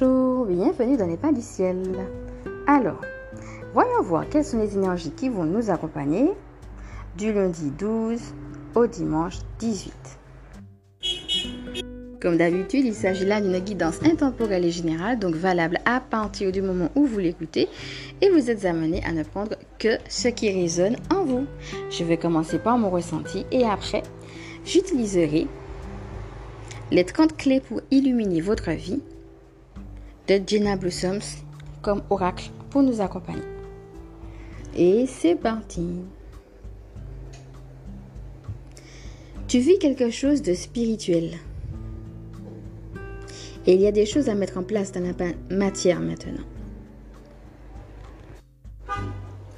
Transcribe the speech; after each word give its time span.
Bonjour, 0.00 0.46
bienvenue 0.46 0.96
dans 0.96 1.06
les 1.06 1.16
pas 1.16 1.30
du 1.30 1.40
ciel. 1.40 1.80
Alors, 2.66 3.00
voyons 3.72 4.02
voir 4.02 4.28
quelles 4.28 4.44
sont 4.44 4.58
les 4.58 4.76
énergies 4.76 5.12
qui 5.12 5.28
vont 5.28 5.44
nous 5.44 5.70
accompagner 5.70 6.30
du 7.16 7.32
lundi 7.32 7.70
12 7.78 8.20
au 8.74 8.86
dimanche 8.88 9.36
18. 9.60 9.92
Comme 12.20 12.38
d'habitude, 12.38 12.84
il 12.84 12.94
s'agit 12.94 13.24
là 13.24 13.40
d'une 13.40 13.58
guidance 13.60 14.02
intemporelle 14.02 14.64
et 14.64 14.70
générale, 14.70 15.18
donc 15.18 15.36
valable 15.36 15.78
à 15.84 16.00
partir 16.00 16.50
du 16.50 16.60
moment 16.60 16.88
où 16.96 17.04
vous 17.04 17.18
l'écoutez, 17.18 17.68
et 18.20 18.30
vous 18.30 18.50
êtes 18.50 18.64
amené 18.64 19.04
à 19.04 19.12
ne 19.12 19.22
prendre 19.22 19.54
que 19.78 19.98
ce 20.08 20.26
qui 20.28 20.50
résonne 20.50 20.96
en 21.14 21.24
vous. 21.24 21.46
Je 21.90 22.02
vais 22.02 22.16
commencer 22.16 22.58
par 22.58 22.78
mon 22.78 22.90
ressenti 22.90 23.46
et 23.52 23.64
après, 23.64 24.02
j'utiliserai 24.64 25.46
les 26.90 27.04
30 27.04 27.36
clés 27.36 27.60
pour 27.60 27.80
illuminer 27.92 28.40
votre 28.40 28.70
vie 28.70 29.00
de 30.28 30.40
Jenna 30.46 30.76
Blossoms 30.76 31.42
comme 31.82 32.02
oracle 32.10 32.50
pour 32.70 32.82
nous 32.82 33.00
accompagner. 33.00 33.42
Et 34.76 35.06
c'est 35.06 35.36
parti. 35.36 35.86
Tu 39.46 39.58
vis 39.58 39.78
quelque 39.78 40.10
chose 40.10 40.42
de 40.42 40.54
spirituel. 40.54 41.32
Et 43.66 43.74
il 43.74 43.80
y 43.80 43.86
a 43.86 43.92
des 43.92 44.06
choses 44.06 44.28
à 44.28 44.34
mettre 44.34 44.58
en 44.58 44.62
place 44.62 44.92
dans 44.92 45.02
la 45.02 45.14
matière 45.54 46.00
maintenant. 46.00 46.44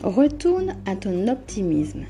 Retourne 0.02 0.76
à 0.84 0.94
ton 0.94 1.28
optimisme. 1.28 2.04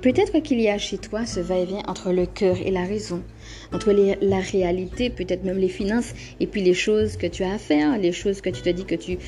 Peut-être 0.00 0.38
qu'il 0.38 0.60
y 0.60 0.68
a 0.68 0.78
chez 0.78 0.96
toi 0.96 1.26
ce 1.26 1.40
va-et-vient 1.40 1.82
entre 1.86 2.12
le 2.12 2.24
cœur 2.24 2.56
et 2.56 2.70
la 2.70 2.84
raison, 2.84 3.22
entre 3.72 3.92
la 3.92 4.40
réalité, 4.40 5.10
peut-être 5.10 5.44
même 5.44 5.58
les 5.58 5.68
finances, 5.68 6.12
et 6.40 6.46
puis 6.46 6.62
les 6.62 6.74
choses 6.74 7.16
que 7.16 7.26
tu 7.26 7.42
as 7.42 7.54
à 7.54 7.58
faire, 7.58 7.98
les 7.98 8.12
choses 8.12 8.40
que 8.40 8.50
tu 8.50 8.62
te 8.62 8.70
dis 8.70 8.84
que 8.84 8.94
tu 8.94 9.18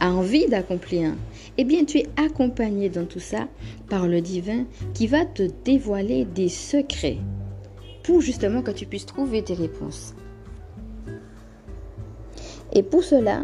as 0.00 0.12
envie 0.12 0.46
d'accomplir. 0.46 1.14
Eh 1.56 1.64
bien, 1.64 1.84
tu 1.84 1.98
es 1.98 2.06
accompagné 2.16 2.88
dans 2.88 3.04
tout 3.04 3.20
ça 3.20 3.48
par 3.88 4.06
le 4.06 4.20
divin 4.20 4.64
qui 4.94 5.06
va 5.06 5.24
te 5.24 5.42
dévoiler 5.64 6.24
des 6.24 6.48
secrets 6.48 7.18
pour 8.02 8.20
justement 8.20 8.62
que 8.62 8.70
tu 8.70 8.86
puisses 8.86 9.06
trouver 9.06 9.42
tes 9.42 9.54
réponses. 9.54 10.14
Et 12.72 12.82
pour 12.82 13.02
cela, 13.02 13.42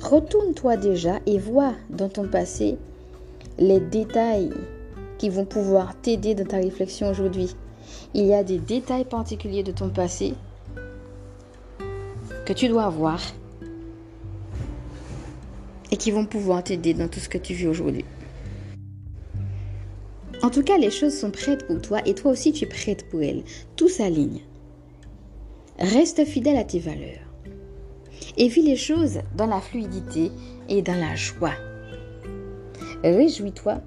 retourne-toi 0.00 0.76
déjà 0.76 1.18
et 1.26 1.38
vois 1.38 1.74
dans 1.90 2.08
ton 2.08 2.28
passé 2.28 2.76
les 3.58 3.80
détails 3.80 4.50
qui 5.18 5.28
vont 5.28 5.44
pouvoir 5.44 5.98
t'aider 6.00 6.34
dans 6.34 6.46
ta 6.46 6.58
réflexion 6.58 7.10
aujourd'hui. 7.10 7.54
Il 8.16 8.26
y 8.26 8.34
a 8.34 8.44
des 8.44 8.58
détails 8.58 9.04
particuliers 9.04 9.64
de 9.64 9.72
ton 9.72 9.88
passé 9.88 10.34
que 12.46 12.52
tu 12.52 12.68
dois 12.68 12.88
voir 12.88 13.20
et 15.90 15.96
qui 15.96 16.12
vont 16.12 16.24
pouvoir 16.24 16.62
t'aider 16.62 16.94
dans 16.94 17.08
tout 17.08 17.18
ce 17.18 17.28
que 17.28 17.38
tu 17.38 17.54
vis 17.54 17.66
aujourd'hui. 17.66 18.04
En 20.42 20.50
tout 20.50 20.62
cas, 20.62 20.78
les 20.78 20.92
choses 20.92 21.18
sont 21.18 21.32
prêtes 21.32 21.66
pour 21.66 21.80
toi 21.82 22.00
et 22.06 22.14
toi 22.14 22.30
aussi 22.30 22.52
tu 22.52 22.64
es 22.64 22.68
prête 22.68 23.08
pour 23.10 23.20
elles. 23.20 23.42
Tout 23.74 23.88
s'aligne. 23.88 24.42
Reste 25.80 26.24
fidèle 26.24 26.56
à 26.56 26.64
tes 26.64 26.78
valeurs 26.78 27.18
et 28.36 28.46
vis 28.46 28.62
les 28.62 28.76
choses 28.76 29.20
dans 29.36 29.46
la 29.46 29.60
fluidité 29.60 30.30
et 30.68 30.82
dans 30.82 30.98
la 31.00 31.16
joie. 31.16 31.54
Réjouis-toi 33.02 33.80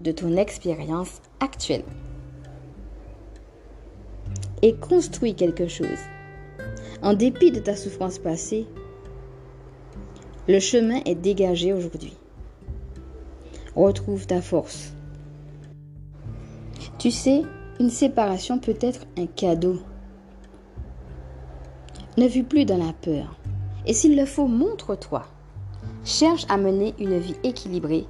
de 0.00 0.12
ton 0.12 0.36
expérience 0.38 1.20
actuelle. 1.40 1.84
Et 4.64 4.72
construis 4.72 5.34
quelque 5.34 5.68
chose. 5.68 6.00
En 7.02 7.12
dépit 7.12 7.50
de 7.50 7.60
ta 7.60 7.76
souffrance 7.76 8.18
passée, 8.18 8.66
le 10.48 10.58
chemin 10.58 11.02
est 11.04 11.16
dégagé 11.16 11.74
aujourd'hui. 11.74 12.14
Retrouve 13.76 14.26
ta 14.26 14.40
force. 14.40 14.94
Tu 16.96 17.10
sais, 17.10 17.42
une 17.78 17.90
séparation 17.90 18.58
peut 18.58 18.78
être 18.80 19.04
un 19.18 19.26
cadeau. 19.26 19.80
Ne 22.16 22.26
vis 22.26 22.42
plus 22.42 22.64
dans 22.64 22.78
la 22.78 22.94
peur. 22.94 23.38
Et 23.84 23.92
s'il 23.92 24.16
le 24.16 24.24
faut, 24.24 24.46
montre-toi. 24.46 25.26
Cherche 26.06 26.46
à 26.48 26.56
mener 26.56 26.94
une 26.98 27.18
vie 27.18 27.36
équilibrée 27.42 28.06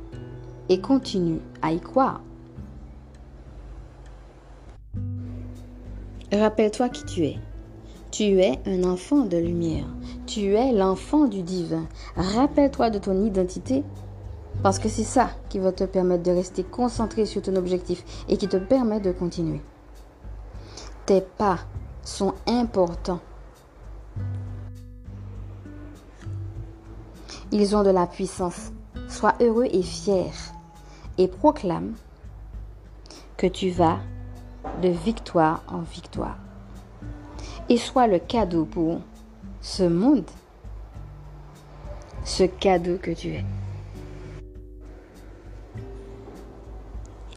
et 0.69 0.81
continue 0.81 1.41
à 1.63 1.73
y 1.73 1.81
croire. 1.81 2.21
Rappelle-toi 6.33 6.89
qui 6.89 7.05
tu 7.05 7.25
es. 7.25 7.39
Tu 8.11 8.41
es 8.41 8.59
un 8.67 8.85
enfant 8.85 9.25
de 9.25 9.37
lumière. 9.37 9.87
Tu 10.27 10.55
es 10.55 10.73
l'enfant 10.73 11.27
du 11.27 11.43
divin. 11.43 11.87
Rappelle-toi 12.17 12.91
de 12.91 12.99
ton 12.99 13.25
identité 13.25 13.85
parce 14.63 14.79
que 14.79 14.89
c'est 14.89 15.05
ça 15.05 15.31
qui 15.49 15.59
va 15.59 15.73
te 15.73 15.85
permettre 15.85 16.23
de 16.23 16.31
rester 16.31 16.63
concentré 16.63 17.27
sur 17.27 17.43
ton 17.43 17.57
objectif 17.57 18.05
et 18.29 18.37
qui 18.37 18.49
te 18.49 18.57
permet 18.57 19.01
de 19.01 19.13
continuer. 19.13 19.61
Tes 21.07 21.21
pas 21.21 21.59
sont 22.03 22.35
importants. 22.47 23.21
Ils 27.53 27.77
ont 27.77 27.83
de 27.83 27.91
la 27.91 28.07
puissance. 28.07 28.73
Sois 29.09 29.35
heureux 29.41 29.67
et 29.71 29.83
fier 29.83 30.33
et 31.19 31.29
proclame 31.29 31.95
que 33.37 33.47
tu 33.47 33.71
vas 33.71 33.99
de 34.83 34.89
victoire 34.89 35.63
en 35.69 35.81
victoire. 35.81 36.37
Et 37.69 37.77
sois 37.77 38.07
le 38.07 38.19
cadeau 38.19 38.65
pour 38.65 39.01
ce 39.61 39.85
monde, 39.85 40.25
ce 42.25 42.45
cadeau 42.45 42.97
que 43.01 43.11
tu 43.11 43.29
es. 43.29 43.45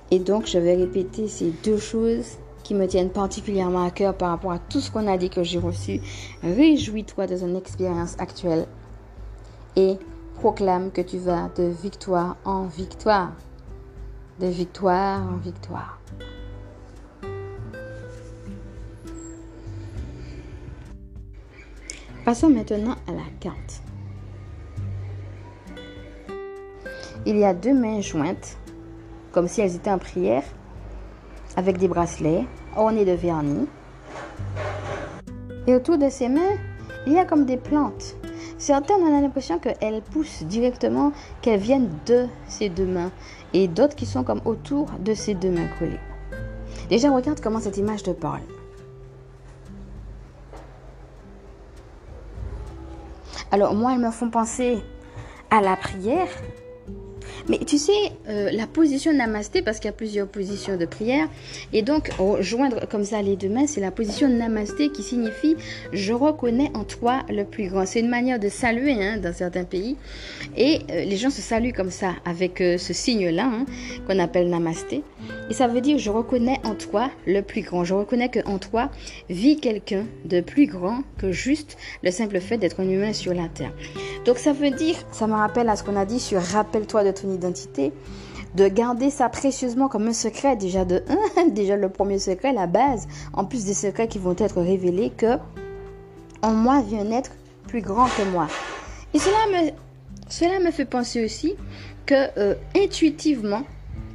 Et 0.09 0.19
donc, 0.19 0.45
je 0.45 0.57
vais 0.57 0.75
répéter 0.75 1.27
ces 1.27 1.51
deux 1.63 1.77
choses 1.77 2.37
qui 2.63 2.73
me 2.73 2.87
tiennent 2.87 3.09
particulièrement 3.09 3.85
à 3.85 3.91
cœur 3.91 4.13
par 4.13 4.29
rapport 4.29 4.51
à 4.51 4.59
tout 4.59 4.79
ce 4.79 4.91
qu'on 4.91 5.07
a 5.07 5.17
dit 5.17 5.29
que 5.29 5.43
j'ai 5.43 5.59
reçu. 5.59 6.01
Réjouis-toi 6.43 7.27
de 7.27 7.37
ton 7.37 7.55
expérience 7.55 8.15
actuelle 8.19 8.67
et 9.75 9.97
proclame 10.35 10.91
que 10.91 11.01
tu 11.01 11.17
vas 11.17 11.49
de 11.55 11.63
victoire 11.63 12.37
en 12.45 12.63
victoire 12.63 13.31
de 14.39 14.47
victoire 14.47 15.21
en 15.21 15.37
victoire. 15.37 15.99
Passons 22.27 22.49
maintenant 22.49 22.95
à 23.07 23.13
la 23.13 23.23
carte. 23.39 23.81
Il 27.25 27.37
y 27.37 27.45
a 27.45 27.53
deux 27.53 27.73
mains 27.73 28.01
jointes, 28.01 28.57
comme 29.31 29.47
si 29.47 29.61
elles 29.61 29.77
étaient 29.77 29.89
en 29.89 29.97
prière, 29.97 30.43
avec 31.55 31.77
des 31.77 31.87
bracelets 31.87 32.43
ornés 32.75 33.05
de 33.05 33.13
vernis. 33.13 33.65
Et 35.67 35.73
autour 35.73 35.97
de 35.97 36.09
ces 36.09 36.27
mains, 36.27 36.57
il 37.05 37.13
y 37.13 37.17
a 37.17 37.23
comme 37.23 37.45
des 37.45 37.55
plantes 37.55 38.17
Certaines, 38.57 39.03
on 39.03 39.17
a 39.17 39.21
l'impression 39.21 39.57
qu'elles 39.57 40.01
poussent 40.01 40.43
directement, 40.43 41.13
qu'elles 41.41 41.61
viennent 41.61 41.91
de 42.07 42.25
ces 42.49 42.67
deux 42.67 42.87
mains. 42.87 43.11
Et 43.53 43.69
d'autres 43.69 43.95
qui 43.95 44.05
sont 44.05 44.25
comme 44.25 44.41
autour 44.43 44.87
de 44.99 45.13
ces 45.13 45.33
deux 45.33 45.51
mains 45.51 45.69
collées. 45.79 46.01
Déjà, 46.89 47.09
regarde 47.09 47.39
comment 47.39 47.61
cette 47.61 47.77
image 47.77 48.03
te 48.03 48.11
parle. 48.11 48.41
Alors, 53.51 53.73
moi, 53.73 53.93
elles 53.93 53.99
me 53.99 54.11
font 54.11 54.29
penser 54.29 54.79
à 55.49 55.61
la 55.61 55.75
prière, 55.77 56.27
mais 57.49 57.59
tu 57.59 57.77
sais, 57.77 57.91
euh, 58.27 58.49
la 58.51 58.67
position 58.67 59.13
namasté, 59.13 59.61
parce 59.61 59.79
qu'il 59.79 59.87
y 59.87 59.89
a 59.89 59.95
plusieurs 59.95 60.27
positions 60.27 60.77
de 60.77 60.85
prière, 60.85 61.27
et 61.73 61.81
donc 61.81 62.11
joindre 62.39 62.87
comme 62.89 63.03
ça 63.03 63.21
les 63.21 63.35
deux 63.35 63.49
mains, 63.49 63.67
c'est 63.67 63.81
la 63.81 63.91
position 63.91 64.27
namasté 64.27 64.89
qui 64.89 65.03
signifie 65.03 65.55
je 65.93 66.13
reconnais 66.13 66.71
en 66.73 66.83
toi 66.83 67.21
le 67.29 67.43
plus 67.43 67.69
grand. 67.69 67.85
C'est 67.85 67.99
une 67.99 68.09
manière 68.09 68.39
de 68.39 68.49
saluer 68.49 68.93
hein, 68.93 69.17
dans 69.17 69.33
certains 69.33 69.63
pays, 69.63 69.95
et 70.55 70.79
euh, 70.89 71.05
les 71.05 71.17
gens 71.17 71.29
se 71.29 71.41
saluent 71.41 71.73
comme 71.73 71.91
ça, 71.91 72.13
avec 72.25 72.61
euh, 72.61 72.77
ce 72.77 72.93
signe-là 72.93 73.45
hein, 73.45 73.65
qu'on 74.07 74.19
appelle 74.19 74.49
namasté. 74.49 75.03
Et 75.49 75.53
ça 75.53 75.67
veut 75.67 75.81
dire 75.81 75.97
je 75.97 76.09
reconnais 76.09 76.59
en 76.63 76.75
toi 76.75 77.09
le 77.25 77.41
plus 77.41 77.61
grand. 77.61 77.83
Je 77.83 77.93
reconnais 77.93 78.29
que 78.29 78.45
en 78.45 78.57
toi 78.57 78.89
vit 79.29 79.59
quelqu'un 79.59 80.05
de 80.25 80.41
plus 80.41 80.67
grand 80.67 81.01
que 81.17 81.31
juste 81.31 81.77
le 82.03 82.11
simple 82.11 82.39
fait 82.39 82.57
d'être 82.57 82.79
un 82.79 82.89
humain 82.89 83.13
sur 83.13 83.33
la 83.33 83.47
terre. 83.47 83.71
Donc 84.25 84.37
ça 84.37 84.51
veut 84.51 84.71
dire, 84.71 84.95
ça 85.11 85.27
me 85.27 85.33
rappelle 85.33 85.69
à 85.69 85.75
ce 85.75 85.83
qu'on 85.83 85.95
a 85.95 86.05
dit 86.05 86.19
sur 86.19 86.41
rappelle-toi 86.41 87.03
de 87.03 87.11
ton 87.11 87.36
de 87.37 88.67
garder 88.67 89.09
ça 89.09 89.29
précieusement 89.29 89.87
comme 89.87 90.07
un 90.07 90.13
secret 90.13 90.55
déjà 90.55 90.85
de 90.85 91.03
déjà 91.51 91.75
le 91.75 91.89
premier 91.89 92.19
secret, 92.19 92.53
la 92.53 92.67
base, 92.67 93.07
en 93.33 93.45
plus 93.45 93.65
des 93.65 93.73
secrets 93.73 94.07
qui 94.07 94.19
vont 94.19 94.35
être 94.37 94.61
révélés 94.61 95.11
que 95.15 95.37
en 96.41 96.53
moi 96.53 96.81
vient 96.81 97.05
un 97.05 97.11
être 97.11 97.31
plus 97.67 97.81
grand 97.81 98.05
que 98.05 98.23
moi. 98.31 98.47
Et 99.13 99.19
cela 99.19 99.37
me, 99.51 99.71
cela 100.29 100.59
me 100.59 100.71
fait 100.71 100.85
penser 100.85 101.23
aussi 101.23 101.55
que 102.05 102.15
euh, 102.37 102.55
intuitivement, 102.75 103.63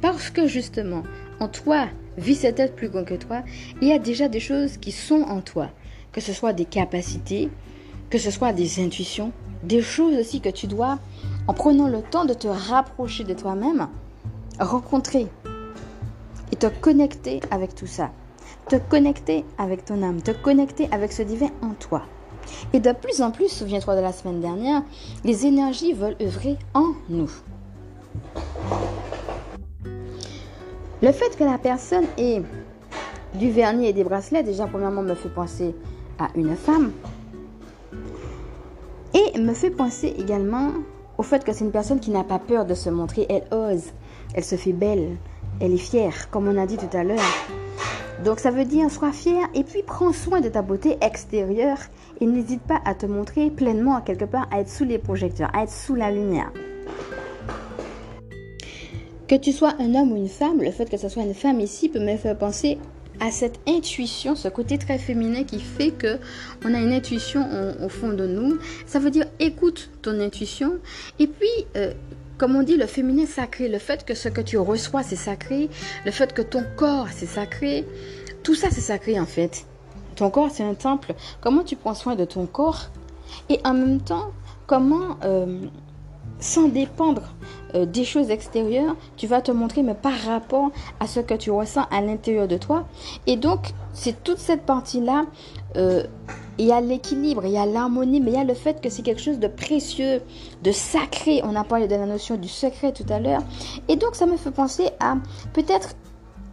parce 0.01 0.29
que 0.29 0.47
justement 0.47 1.03
en 1.39 1.47
toi 1.47 1.87
vit 2.17 2.35
cet 2.35 2.59
être 2.59 2.75
plus 2.75 2.89
grand 2.89 3.03
que 3.03 3.15
toi, 3.15 3.43
il 3.81 3.87
y 3.87 3.91
a 3.91 3.99
déjà 3.99 4.27
des 4.27 4.39
choses 4.39 4.77
qui 4.77 4.91
sont 4.91 5.21
en 5.21 5.41
toi, 5.41 5.69
que 6.11 6.21
ce 6.21 6.33
soit 6.33 6.53
des 6.53 6.65
capacités, 6.65 7.49
que 8.09 8.17
ce 8.17 8.31
soit 8.31 8.53
des 8.53 8.79
intuitions, 8.79 9.31
des 9.63 9.81
choses 9.81 10.15
aussi 10.19 10.41
que 10.41 10.49
tu 10.49 10.67
dois, 10.67 10.99
en 11.47 11.53
prenant 11.53 11.87
le 11.87 12.01
temps 12.01 12.25
de 12.25 12.33
te 12.33 12.47
rapprocher 12.47 13.23
de 13.23 13.33
toi-même, 13.33 13.87
rencontrer 14.59 15.27
et 16.51 16.55
te 16.55 16.67
connecter 16.67 17.41
avec 17.51 17.75
tout 17.75 17.87
ça. 17.87 18.11
Te 18.69 18.77
connecter 18.77 19.43
avec 19.57 19.83
ton 19.83 20.01
âme, 20.03 20.21
te 20.21 20.31
connecter 20.31 20.87
avec 20.91 21.11
ce 21.11 21.21
divin 21.21 21.49
en 21.61 21.73
toi. 21.73 22.03
Et 22.71 22.79
de 22.79 22.91
plus 22.91 23.21
en 23.21 23.31
plus, 23.31 23.49
souviens-toi 23.49 23.95
de 23.95 24.01
la 24.01 24.13
semaine 24.13 24.39
dernière, 24.39 24.83
les 25.23 25.45
énergies 25.45 25.93
veulent 25.93 26.15
œuvrer 26.21 26.57
en 26.73 26.93
nous. 27.09 27.29
Le 31.01 31.11
fait 31.11 31.35
que 31.37 31.43
la 31.43 31.57
personne 31.57 32.05
ait 32.17 32.41
du 33.35 33.51
vernis 33.51 33.87
et 33.87 33.93
des 33.93 34.05
bracelets, 34.05 34.43
déjà 34.43 34.67
premièrement 34.67 35.01
me 35.01 35.15
fait 35.15 35.29
penser 35.29 35.75
à 36.19 36.29
une 36.35 36.55
femme. 36.55 36.93
Et 39.13 39.37
me 39.37 39.53
fait 39.53 39.71
penser 39.71 40.15
également 40.17 40.71
au 41.17 41.23
fait 41.23 41.43
que 41.43 41.53
c'est 41.53 41.63
une 41.63 41.71
personne 41.71 41.99
qui 41.99 42.11
n'a 42.11 42.23
pas 42.23 42.39
peur 42.39 42.65
de 42.65 42.73
se 42.73 42.89
montrer, 42.89 43.25
elle 43.29 43.45
ose, 43.51 43.91
elle 44.33 44.43
se 44.43 44.55
fait 44.55 44.73
belle, 44.73 45.17
elle 45.59 45.73
est 45.73 45.77
fière, 45.77 46.29
comme 46.29 46.47
on 46.47 46.57
a 46.57 46.65
dit 46.65 46.77
tout 46.77 46.97
à 46.97 47.03
l'heure. 47.03 47.19
Donc 48.23 48.39
ça 48.39 48.51
veut 48.51 48.65
dire 48.65 48.89
sois 48.89 49.11
fier 49.11 49.47
et 49.53 49.63
puis 49.63 49.83
prends 49.83 50.13
soin 50.13 50.39
de 50.39 50.49
ta 50.49 50.61
beauté 50.61 50.97
extérieure 51.01 51.77
et 52.21 52.25
n'hésite 52.25 52.61
pas 52.61 52.79
à 52.85 52.95
te 52.95 53.05
montrer 53.05 53.49
pleinement 53.49 53.99
quelque 54.01 54.25
part, 54.25 54.47
à 54.51 54.61
être 54.61 54.69
sous 54.69 54.85
les 54.85 54.97
projecteurs, 54.97 55.49
à 55.53 55.63
être 55.63 55.71
sous 55.71 55.95
la 55.95 56.11
lumière. 56.11 56.51
Que 59.27 59.35
tu 59.35 59.51
sois 59.51 59.73
un 59.79 59.95
homme 59.95 60.11
ou 60.11 60.15
une 60.15 60.29
femme, 60.29 60.61
le 60.61 60.71
fait 60.71 60.89
que 60.89 60.97
ce 60.97 61.09
soit 61.09 61.23
une 61.23 61.33
femme 61.33 61.59
ici 61.59 61.89
peut 61.89 61.99
me 61.99 62.15
faire 62.17 62.37
penser 62.37 62.77
à 63.19 63.31
cette 63.31 63.59
intuition, 63.67 64.35
ce 64.35 64.47
côté 64.47 64.77
très 64.77 64.97
féminin 64.97 65.43
qui 65.43 65.59
fait 65.59 65.91
que 65.91 66.17
on 66.65 66.73
a 66.73 66.79
une 66.79 66.93
intuition 66.93 67.47
au, 67.81 67.89
fond 67.89 68.09
de 68.09 68.27
nous. 68.27 68.57
Ça 68.85 68.99
veut 68.99 69.11
dire 69.11 69.25
écoute 69.39 69.89
ton 70.01 70.19
intuition 70.19 70.79
et 71.19 71.27
puis 71.27 71.49
euh, 71.75 71.93
comme 72.37 72.55
on 72.55 72.63
dit, 72.63 72.77
le 72.77 72.87
féminin 72.87 73.25
sacré, 73.25 73.69
le 73.69 73.77
fait 73.77 74.03
que 74.05 74.13
ce 74.15 74.27
que 74.27 74.41
tu 74.41 74.57
reçois, 74.57 75.03
c'est 75.03 75.15
sacré, 75.15 75.69
le 76.05 76.11
fait 76.11 76.33
que 76.33 76.41
ton 76.41 76.63
corps, 76.75 77.07
c'est 77.09 77.27
sacré, 77.27 77.85
tout 78.43 78.55
ça, 78.55 78.67
c'est 78.71 78.81
sacré 78.81 79.19
en 79.19 79.25
fait. 79.25 79.65
Ton 80.15 80.29
corps, 80.29 80.49
c'est 80.51 80.63
un 80.63 80.73
temple. 80.73 81.13
Comment 81.41 81.63
tu 81.63 81.75
prends 81.75 81.93
soin 81.93 82.15
de 82.15 82.25
ton 82.25 82.45
corps? 82.45 82.89
Et 83.49 83.59
en 83.63 83.73
même 83.73 84.01
temps, 84.01 84.31
comment, 84.67 85.17
euh, 85.23 85.61
sans 86.43 86.67
dépendre 86.67 87.21
euh, 87.73 87.85
des 87.85 88.03
choses 88.03 88.29
extérieures, 88.29 88.97
tu 89.15 89.27
vas 89.27 89.41
te 89.41 89.51
montrer, 89.51 89.81
mais 89.81 89.93
par 89.93 90.13
rapport 90.27 90.71
à 90.99 91.07
ce 91.07 91.21
que 91.21 91.33
tu 91.33 91.51
ressens 91.51 91.85
à 91.89 92.01
l'intérieur 92.01 92.49
de 92.49 92.57
toi. 92.57 92.85
Et 93.27 93.37
donc, 93.37 93.73
c'est 93.93 94.23
toute 94.25 94.39
cette 94.39 94.63
partie-là. 94.63 95.23
Euh, 95.77 96.03
il 96.57 96.65
y 96.65 96.73
a 96.73 96.81
l'équilibre, 96.81 97.45
il 97.45 97.53
y 97.53 97.57
a 97.57 97.65
l'harmonie, 97.65 98.19
mais 98.19 98.31
il 98.31 98.37
y 98.37 98.41
a 98.41 98.43
le 98.43 98.53
fait 98.55 98.81
que 98.81 98.89
c'est 98.89 99.03
quelque 99.03 99.21
chose 99.21 99.39
de 99.39 99.47
précieux, 99.47 100.21
de 100.61 100.71
sacré. 100.73 101.39
On 101.45 101.55
a 101.55 101.63
parlé 101.63 101.87
de 101.87 101.95
la 101.95 102.05
notion 102.05 102.35
du 102.35 102.49
secret 102.49 102.91
tout 102.91 103.05
à 103.09 103.19
l'heure. 103.19 103.41
Et 103.87 103.95
donc, 103.95 104.15
ça 104.15 104.25
me 104.25 104.35
fait 104.35 104.51
penser 104.51 104.89
à 104.99 105.15
peut-être 105.53 105.95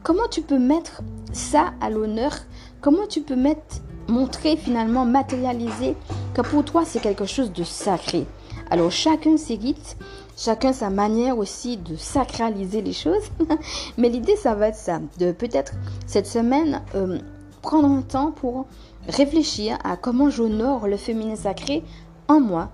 comment 0.05 0.29
tu 0.31 0.41
peux 0.41 0.59
mettre 0.61 1.03
ça 1.33 1.73
à 1.81 1.91
l'honneur, 1.91 2.33
comment 2.81 3.09
tu 3.09 3.23
peux 3.23 3.37
mettre, 3.37 3.83
montrer 4.07 4.57
finalement, 4.57 5.05
matérialiser 5.05 5.97
que 6.33 6.43
pour 6.43 6.65
toi, 6.65 6.85
c'est 6.85 7.01
quelque 7.01 7.27
chose 7.27 7.53
de 7.53 7.65
sacré. 7.65 8.25
Alors, 8.71 8.93
chacun 8.93 9.37
ses 9.37 9.57
rites, 9.57 9.97
chacun 10.37 10.73
sa 10.73 10.91
manière 10.91 11.39
aussi 11.39 11.77
de 11.77 11.97
sacraliser 11.97 12.83
les 12.83 12.93
choses. 12.93 13.31
Mais 13.99 14.09
l'idée, 14.09 14.37
ça 14.37 14.55
va 14.55 14.69
être 14.69 14.77
ça, 14.77 15.01
de 15.19 15.33
peut-être 15.33 15.73
cette 16.07 16.27
semaine 16.27 16.83
euh, 16.95 17.19
prendre 17.63 17.89
un 17.89 18.03
temps 18.03 18.31
pour 18.31 18.67
réfléchir 19.09 19.77
à 19.83 19.97
comment 19.97 20.31
j'honore 20.31 20.87
le 20.87 20.97
féminin 20.97 21.37
sacré 21.37 21.83
en 22.29 22.41
moi, 22.41 22.71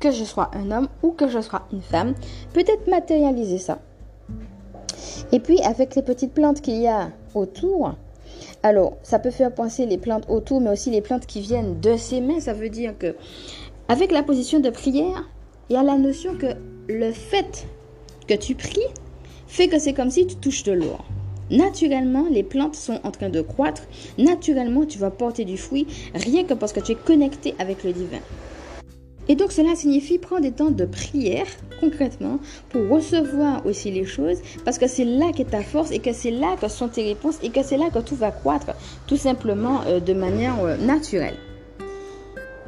que 0.00 0.10
je 0.10 0.24
sois 0.24 0.50
un 0.54 0.70
homme 0.70 0.88
ou 1.02 1.10
que 1.10 1.28
je 1.28 1.40
sois 1.40 1.62
une 1.72 1.82
femme. 1.82 2.14
Peut-être 2.54 2.88
matérialiser 2.88 3.58
ça. 3.58 3.80
Et 5.30 5.40
puis, 5.40 5.60
avec 5.60 5.94
les 5.94 6.02
petites 6.02 6.32
plantes 6.32 6.62
qu'il 6.62 6.80
y 6.80 6.88
a 6.88 7.10
autour, 7.34 7.94
alors, 8.62 8.96
ça 9.02 9.18
peut 9.18 9.30
faire 9.30 9.52
penser 9.52 9.86
les 9.86 9.98
plantes 9.98 10.24
autour, 10.28 10.60
mais 10.60 10.70
aussi 10.70 10.90
les 10.90 11.00
plantes 11.00 11.26
qui 11.26 11.40
viennent 11.40 11.78
de 11.80 11.96
ses 11.96 12.20
mains. 12.20 12.40
Ça 12.40 12.52
veut 12.52 12.70
dire 12.70 12.96
que, 12.98 13.14
avec 13.88 14.12
la 14.12 14.22
position 14.22 14.60
de 14.60 14.68
prière, 14.70 15.28
il 15.70 15.74
y 15.74 15.76
a 15.76 15.82
la 15.82 15.96
notion 15.96 16.36
que 16.36 16.46
le 16.88 17.10
fait 17.12 17.66
que 18.26 18.34
tu 18.34 18.54
pries 18.54 18.80
fait 19.46 19.68
que 19.68 19.78
c'est 19.78 19.94
comme 19.94 20.10
si 20.10 20.26
tu 20.26 20.36
touches 20.36 20.62
de 20.62 20.72
l'eau. 20.72 20.98
Naturellement, 21.50 22.26
les 22.30 22.42
plantes 22.42 22.74
sont 22.74 23.00
en 23.02 23.10
train 23.10 23.30
de 23.30 23.40
croître. 23.40 23.82
Naturellement, 24.18 24.84
tu 24.84 24.98
vas 24.98 25.10
porter 25.10 25.46
du 25.46 25.56
fruit 25.56 25.86
rien 26.14 26.44
que 26.44 26.52
parce 26.52 26.74
que 26.74 26.80
tu 26.80 26.92
es 26.92 26.94
connecté 26.94 27.54
avec 27.58 27.82
le 27.84 27.94
divin. 27.94 28.20
Et 29.28 29.34
donc 29.34 29.52
cela 29.52 29.74
signifie 29.74 30.18
prendre 30.18 30.42
des 30.42 30.52
temps 30.52 30.70
de 30.70 30.84
prière 30.84 31.46
concrètement 31.80 32.40
pour 32.70 32.88
recevoir 32.88 33.64
aussi 33.66 33.90
les 33.90 34.06
choses 34.06 34.38
parce 34.64 34.78
que 34.78 34.86
c'est 34.86 35.04
là 35.04 35.32
qu'est 35.34 35.50
ta 35.50 35.62
force 35.62 35.90
et 35.90 35.98
que 35.98 36.14
c'est 36.14 36.30
là 36.30 36.56
que 36.58 36.68
sont 36.68 36.88
tes 36.88 37.04
réponses 37.04 37.38
et 37.42 37.50
que 37.50 37.62
c'est 37.62 37.76
là 37.76 37.90
que 37.90 37.98
tout 37.98 38.16
va 38.16 38.30
croître 38.30 38.72
tout 39.06 39.18
simplement 39.18 39.82
euh, 39.86 40.00
de 40.00 40.14
manière 40.14 40.58
euh, 40.64 40.78
naturelle. 40.78 41.36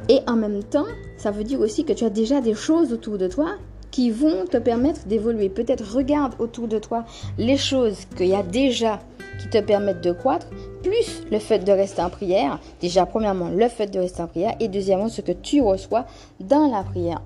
Et 0.09 0.19
en 0.27 0.35
même 0.35 0.63
temps, 0.63 0.87
ça 1.17 1.31
veut 1.31 1.43
dire 1.43 1.59
aussi 1.59 1.85
que 1.85 1.93
tu 1.93 2.03
as 2.03 2.09
déjà 2.09 2.41
des 2.41 2.53
choses 2.53 2.91
autour 2.93 3.17
de 3.17 3.27
toi 3.27 3.55
qui 3.91 4.09
vont 4.09 4.45
te 4.45 4.57
permettre 4.57 5.05
d'évoluer. 5.05 5.49
Peut-être 5.49 5.95
regarde 5.95 6.33
autour 6.39 6.67
de 6.67 6.79
toi 6.79 7.05
les 7.37 7.57
choses 7.57 8.05
qu'il 8.15 8.27
y 8.27 8.35
a 8.35 8.43
déjà 8.43 8.99
qui 9.39 9.49
te 9.49 9.59
permettent 9.59 10.01
de 10.01 10.11
croître, 10.11 10.47
plus 10.83 11.23
le 11.31 11.39
fait 11.39 11.59
de 11.59 11.71
rester 11.71 12.01
en 12.01 12.09
prière. 12.09 12.59
Déjà, 12.79 13.05
premièrement, 13.05 13.49
le 13.49 13.67
fait 13.67 13.87
de 13.87 13.99
rester 13.99 14.21
en 14.21 14.27
prière 14.27 14.55
et 14.59 14.67
deuxièmement, 14.67 15.09
ce 15.09 15.21
que 15.21 15.31
tu 15.31 15.61
reçois 15.61 16.05
dans 16.39 16.71
la 16.71 16.83
prière. 16.83 17.21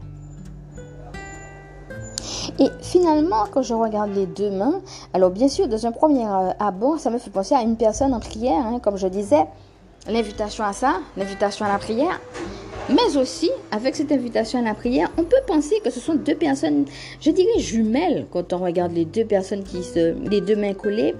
Et 2.59 2.69
finalement, 2.81 3.45
quand 3.51 3.61
je 3.61 3.73
regarde 3.73 4.13
les 4.13 4.25
deux 4.25 4.49
mains, 4.49 4.81
alors 5.13 5.29
bien 5.29 5.49
sûr, 5.49 5.67
dans 5.67 5.85
un 5.85 5.91
premier 5.91 6.25
euh, 6.25 6.51
abord, 6.59 6.99
ça 6.99 7.09
me 7.09 7.17
fait 7.17 7.29
penser 7.29 7.53
à 7.53 7.61
une 7.61 7.75
personne 7.75 8.13
en 8.13 8.19
prière, 8.19 8.65
hein, 8.65 8.79
comme 8.79 8.97
je 8.97 9.07
disais, 9.07 9.45
l'invitation 10.07 10.63
à 10.63 10.71
ça, 10.71 10.95
l'invitation 11.17 11.65
à 11.65 11.69
la 11.69 11.79
prière. 11.79 12.19
Mais 12.89 13.17
aussi, 13.17 13.49
avec 13.71 13.95
cette 13.95 14.11
invitation 14.11 14.59
à 14.59 14.61
la 14.61 14.75
prière, 14.75 15.11
on 15.17 15.23
peut 15.23 15.41
penser 15.47 15.75
que 15.83 15.89
ce 15.89 15.99
sont 15.99 16.13
deux 16.13 16.35
personnes, 16.35 16.85
je 17.19 17.31
dirais 17.31 17.57
jumelles, 17.57 18.27
quand 18.31 18.53
on 18.53 18.59
regarde 18.59 18.93
les 18.93 19.05
deux 19.05 19.25
personnes 19.25 19.63
qui 19.63 19.83
se, 19.83 20.13
les 20.29 20.39
deux 20.39 20.55
mains 20.55 20.75
collées. 20.75 21.15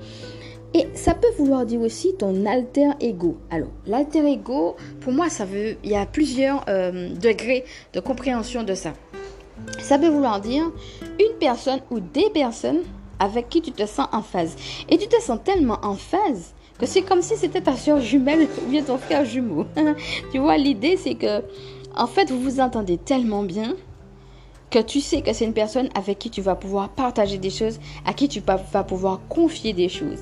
Et 0.76 0.88
ça 0.94 1.16
peut 1.16 1.32
vouloir 1.38 1.66
dire 1.66 1.82
aussi 1.82 2.14
ton 2.14 2.46
alter 2.46 2.90
ego. 3.00 3.38
Alors, 3.50 3.70
l'alter 3.88 4.32
ego, 4.32 4.76
pour 5.00 5.14
moi, 5.14 5.30
ça 5.30 5.46
veut, 5.46 5.78
il 5.84 5.90
y 5.90 5.96
a 5.96 6.06
plusieurs 6.06 6.66
euh, 6.68 7.10
degrés 7.16 7.64
de 7.94 8.00
compréhension 8.00 8.62
de 8.62 8.76
ça. 8.76 8.94
Ça 9.80 9.98
peut 9.98 10.10
vouloir 10.10 10.42
dire 10.42 10.72
une 11.20 11.38
personne 11.40 11.80
ou 11.90 12.00
des 12.00 12.30
personnes 12.32 12.82
avec 13.20 13.50
qui 13.50 13.62
tu 13.62 13.72
te 13.72 13.86
sens 13.86 14.08
en 14.12 14.22
phase. 14.22 14.56
Et 14.90 14.98
tu 14.98 15.08
te 15.08 15.20
sens 15.22 15.40
tellement 15.44 15.80
en 15.82 15.96
phase 15.96 16.54
que 16.80 16.86
c'est 16.86 17.02
comme 17.02 17.22
si 17.22 17.38
c'était 17.38 17.62
ta 17.62 17.76
soeur 17.76 18.00
jumelle 18.00 18.48
ou 18.66 18.70
bien 18.70 18.84
ton 18.84 18.98
frère 18.98 19.26
jumeau. 19.26 19.66
tu 20.32 20.40
vois, 20.40 20.58
l'idée 20.58 20.98
c'est 20.98 21.16
que, 21.16 21.44
en 21.96 22.08
fait, 22.08 22.30
vous 22.32 22.42
vous 22.42 22.60
entendez 22.60 22.98
tellement 22.98 23.44
bien 23.44 23.76
que 24.70 24.80
tu 24.80 25.00
sais 25.00 25.22
que 25.22 25.32
c'est 25.32 25.46
une 25.46 25.54
personne 25.54 25.90
avec 25.96 26.20
qui 26.20 26.30
tu 26.30 26.42
vas 26.42 26.56
pouvoir 26.56 26.90
partager 26.90 27.38
des 27.38 27.50
choses, 27.50 27.80
à 28.06 28.14
qui 28.14 28.28
tu 28.28 28.42
vas 28.42 28.84
pouvoir 28.84 29.22
confier 29.30 29.74
des 29.74 29.90
choses. 29.90 30.20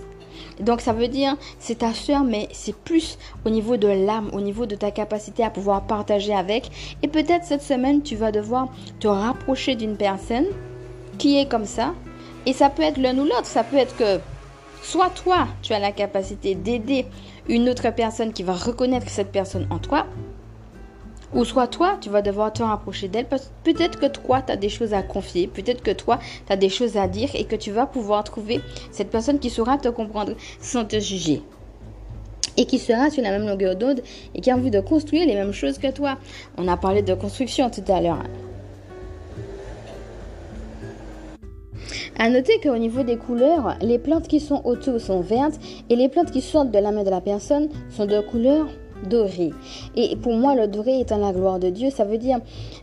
Donc 0.60 0.82
ça 0.82 0.94
veut 0.94 1.08
dire 1.08 1.36
c'est 1.60 1.80
ta 1.80 1.94
soeur, 1.94 2.24
mais 2.24 2.48
c'est 2.52 2.76
plus 2.76 3.18
au 3.46 3.50
niveau 3.50 3.78
de 3.78 3.88
l'âme, 3.88 4.30
au 4.34 4.42
niveau 4.42 4.66
de 4.66 4.76
ta 4.76 4.92
capacité 4.92 5.44
à 5.44 5.50
pouvoir 5.50 5.84
partager 5.84 6.34
avec. 6.34 6.70
Et 7.02 7.08
peut-être 7.08 7.46
cette 7.46 7.62
semaine, 7.62 8.04
tu 8.04 8.16
vas 8.16 8.32
devoir 8.32 8.68
te 9.00 9.08
rapprocher 9.08 9.76
d'une 9.76 9.98
personne 9.98 10.46
qui 11.18 11.40
est 11.40 11.50
comme 11.50 11.66
ça. 11.66 11.94
Et 12.46 12.54
ça 12.54 12.70
peut 12.70 12.84
être 12.84 12.98
l'un 12.98 13.18
ou 13.18 13.24
l'autre. 13.24 13.46
Ça 13.46 13.64
peut 13.64 13.78
être 13.78 13.96
que 13.96 14.20
Soit 14.84 15.12
toi, 15.12 15.48
tu 15.62 15.74
as 15.74 15.80
la 15.80 15.94
capacité 15.94 16.56
d'aider 16.56 17.06
une 17.48 17.70
autre 17.70 17.90
personne 17.96 18.34
qui 18.34 18.44
va 18.44 18.54
reconnaître 18.54 19.10
cette 19.10 19.32
personne 19.32 19.66
en 19.70 19.80
toi, 19.80 20.06
ou 21.34 21.46
soit 21.46 21.68
toi, 21.68 21.98
tu 22.02 22.10
vas 22.10 22.22
devoir 22.22 22.52
te 22.52 22.62
rapprocher 22.62 23.08
d'elle 23.08 23.26
parce 23.26 23.46
que 23.46 23.72
peut-être 23.72 23.98
que 23.98 24.08
toi, 24.08 24.42
tu 24.42 24.52
as 24.52 24.58
des 24.58 24.68
choses 24.68 24.94
à 24.94 25.02
confier, 25.02 25.48
peut-être 25.48 25.82
que 25.82 25.92
toi, 25.92 26.20
tu 26.46 26.52
as 26.52 26.58
des 26.58 26.68
choses 26.68 26.98
à 26.98 27.08
dire 27.08 27.30
et 27.34 27.46
que 27.46 27.56
tu 27.56 27.72
vas 27.72 27.88
pouvoir 27.88 28.26
trouver 28.26 28.60
cette 28.92 29.10
personne 29.10 29.40
qui 29.40 29.50
saura 29.50 29.78
te 29.78 29.88
comprendre 29.88 30.34
sans 30.60 30.84
te 30.84 31.00
juger. 31.00 31.42
Et 32.58 32.66
qui 32.66 32.78
sera 32.78 33.10
sur 33.10 33.24
la 33.24 33.32
même 33.32 33.48
longueur 33.48 33.78
d'onde 33.78 34.02
et 34.36 34.42
qui 34.42 34.52
a 34.52 34.56
envie 34.56 34.70
de 34.70 34.82
construire 34.82 35.26
les 35.26 35.34
mêmes 35.34 35.54
choses 35.54 35.80
que 35.80 35.92
toi. 35.92 36.20
On 36.58 36.68
a 36.68 36.78
parlé 36.78 37.02
de 37.02 37.14
construction 37.16 37.70
tout 37.70 37.84
à 37.88 38.00
l'heure. 38.00 38.22
À 42.18 42.30
noter 42.30 42.60
qu'au 42.62 42.78
niveau 42.78 43.04
des 43.04 43.18
couleurs, 43.18 43.76
les 43.82 44.00
plantes 44.00 44.28
qui 44.28 44.40
sont 44.40 44.62
autour 44.66 45.00
sont 45.00 45.22
vertes 45.22 45.60
et 45.90 45.96
les 45.96 46.10
plantes 46.10 46.32
qui 46.32 46.42
sortent 46.42 46.72
de 46.72 46.80
la 46.80 46.92
main 46.92 47.04
de 47.04 47.10
la 47.10 47.22
personne 47.22 47.70
sont 47.90 48.06
de 48.06 48.20
couleur 48.22 48.68
doré. 49.04 49.52
Et 49.96 50.16
pour 50.16 50.34
moi, 50.34 50.56
le 50.56 50.68
doré 50.68 51.00
étant 51.00 51.18
la 51.18 51.32
gloire 51.34 51.60
de 51.60 51.70
Dieu, 51.70 51.90
ça 51.90 52.06
veut 52.06 52.18
dire 52.18 52.40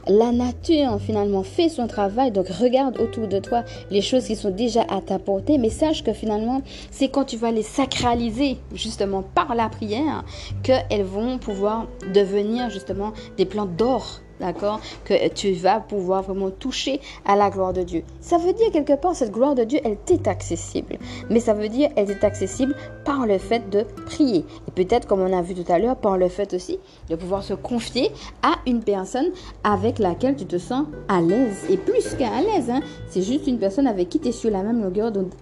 la 0.07 0.33
nature 0.33 1.01
finalement 1.01 1.43
fait 1.43 1.69
son 1.69 1.87
travail. 1.87 2.31
Donc 2.31 2.49
regarde 2.49 2.99
autour 3.01 3.29
de 3.29 3.39
toi 3.39 3.65
les 3.91 4.03
choses 4.03 4.27
qui 4.27 4.37
sont 4.37 4.51
déjà 4.51 4.83
à 4.89 5.01
ta 5.01 5.19
portée, 5.19 5.59
mais 5.59 5.71
sache 5.71 6.05
que 6.05 6.13
finalement, 6.13 6.63
c'est 6.91 7.09
quand 7.09 7.25
tu 7.25 7.37
vas 7.37 7.51
les 7.51 7.63
sacraliser 7.63 8.59
justement 8.75 9.23
par 9.23 9.55
la 9.55 9.69
prière 9.69 10.25
qu'elles 10.63 11.05
vont 11.05 11.39
pouvoir 11.39 11.87
devenir 12.15 12.71
justement 12.71 13.13
des 13.37 13.45
plantes 13.45 13.77
d'or 13.77 14.21
d'accord, 14.41 14.81
que 15.05 15.29
tu 15.29 15.53
vas 15.53 15.81
pouvoir 15.81 16.23
vraiment 16.23 16.51
toucher 16.51 17.01
à 17.25 17.37
la 17.37 17.51
gloire 17.51 17.73
de 17.73 17.83
Dieu. 17.83 18.03
Ça 18.21 18.39
veut 18.39 18.53
dire 18.53 18.71
quelque 18.73 18.95
part, 18.95 19.15
cette 19.15 19.31
gloire 19.31 19.55
de 19.55 19.65
Dieu, 19.65 19.79
elle 19.85 19.97
t'est 19.99 20.27
accessible. 20.27 20.97
Mais 21.29 21.41
ça 21.41 21.55
veut 21.55 21.69
dire, 21.69 21.91
elle 21.97 22.11
est 22.11 22.25
accessible 22.25 22.75
par 23.05 23.27
le 23.27 23.39
fait 23.39 23.71
de 23.71 23.85
prier. 24.07 24.45
Et 24.67 24.71
peut-être, 24.71 25.07
comme 25.07 25.21
on 25.21 25.37
a 25.37 25.43
vu 25.43 25.55
tout 25.55 25.71
à 25.71 25.79
l'heure, 25.79 25.97
par 25.97 26.19
le 26.19 26.29
fait 26.29 26.55
aussi 26.55 26.79
de 27.09 27.17
pouvoir 27.17 27.43
se 27.43 27.55
confier 27.55 28.11
à 28.43 28.55
une 28.67 28.83
personne 28.83 29.31
avec 29.63 29.99
laquelle 29.99 30.37
tu 30.37 30.47
te 30.47 30.59
sens 30.59 30.87
à 31.09 31.21
l'aise. 31.21 31.67
Et 31.69 31.77
plus 31.77 32.15
qu'à 32.15 32.41
l'aise, 32.41 32.71
hein, 32.71 32.81
c'est 33.09 33.23
juste 33.23 33.47
une 33.47 33.59
personne 33.59 33.87
avec 33.87 34.09
qui 34.09 34.19
tu 34.19 34.29
es 34.29 34.33
sur 34.33 34.51
la 34.51 34.63
même 34.63 34.83
longueur 34.83 35.13
d'onde. 35.13 35.35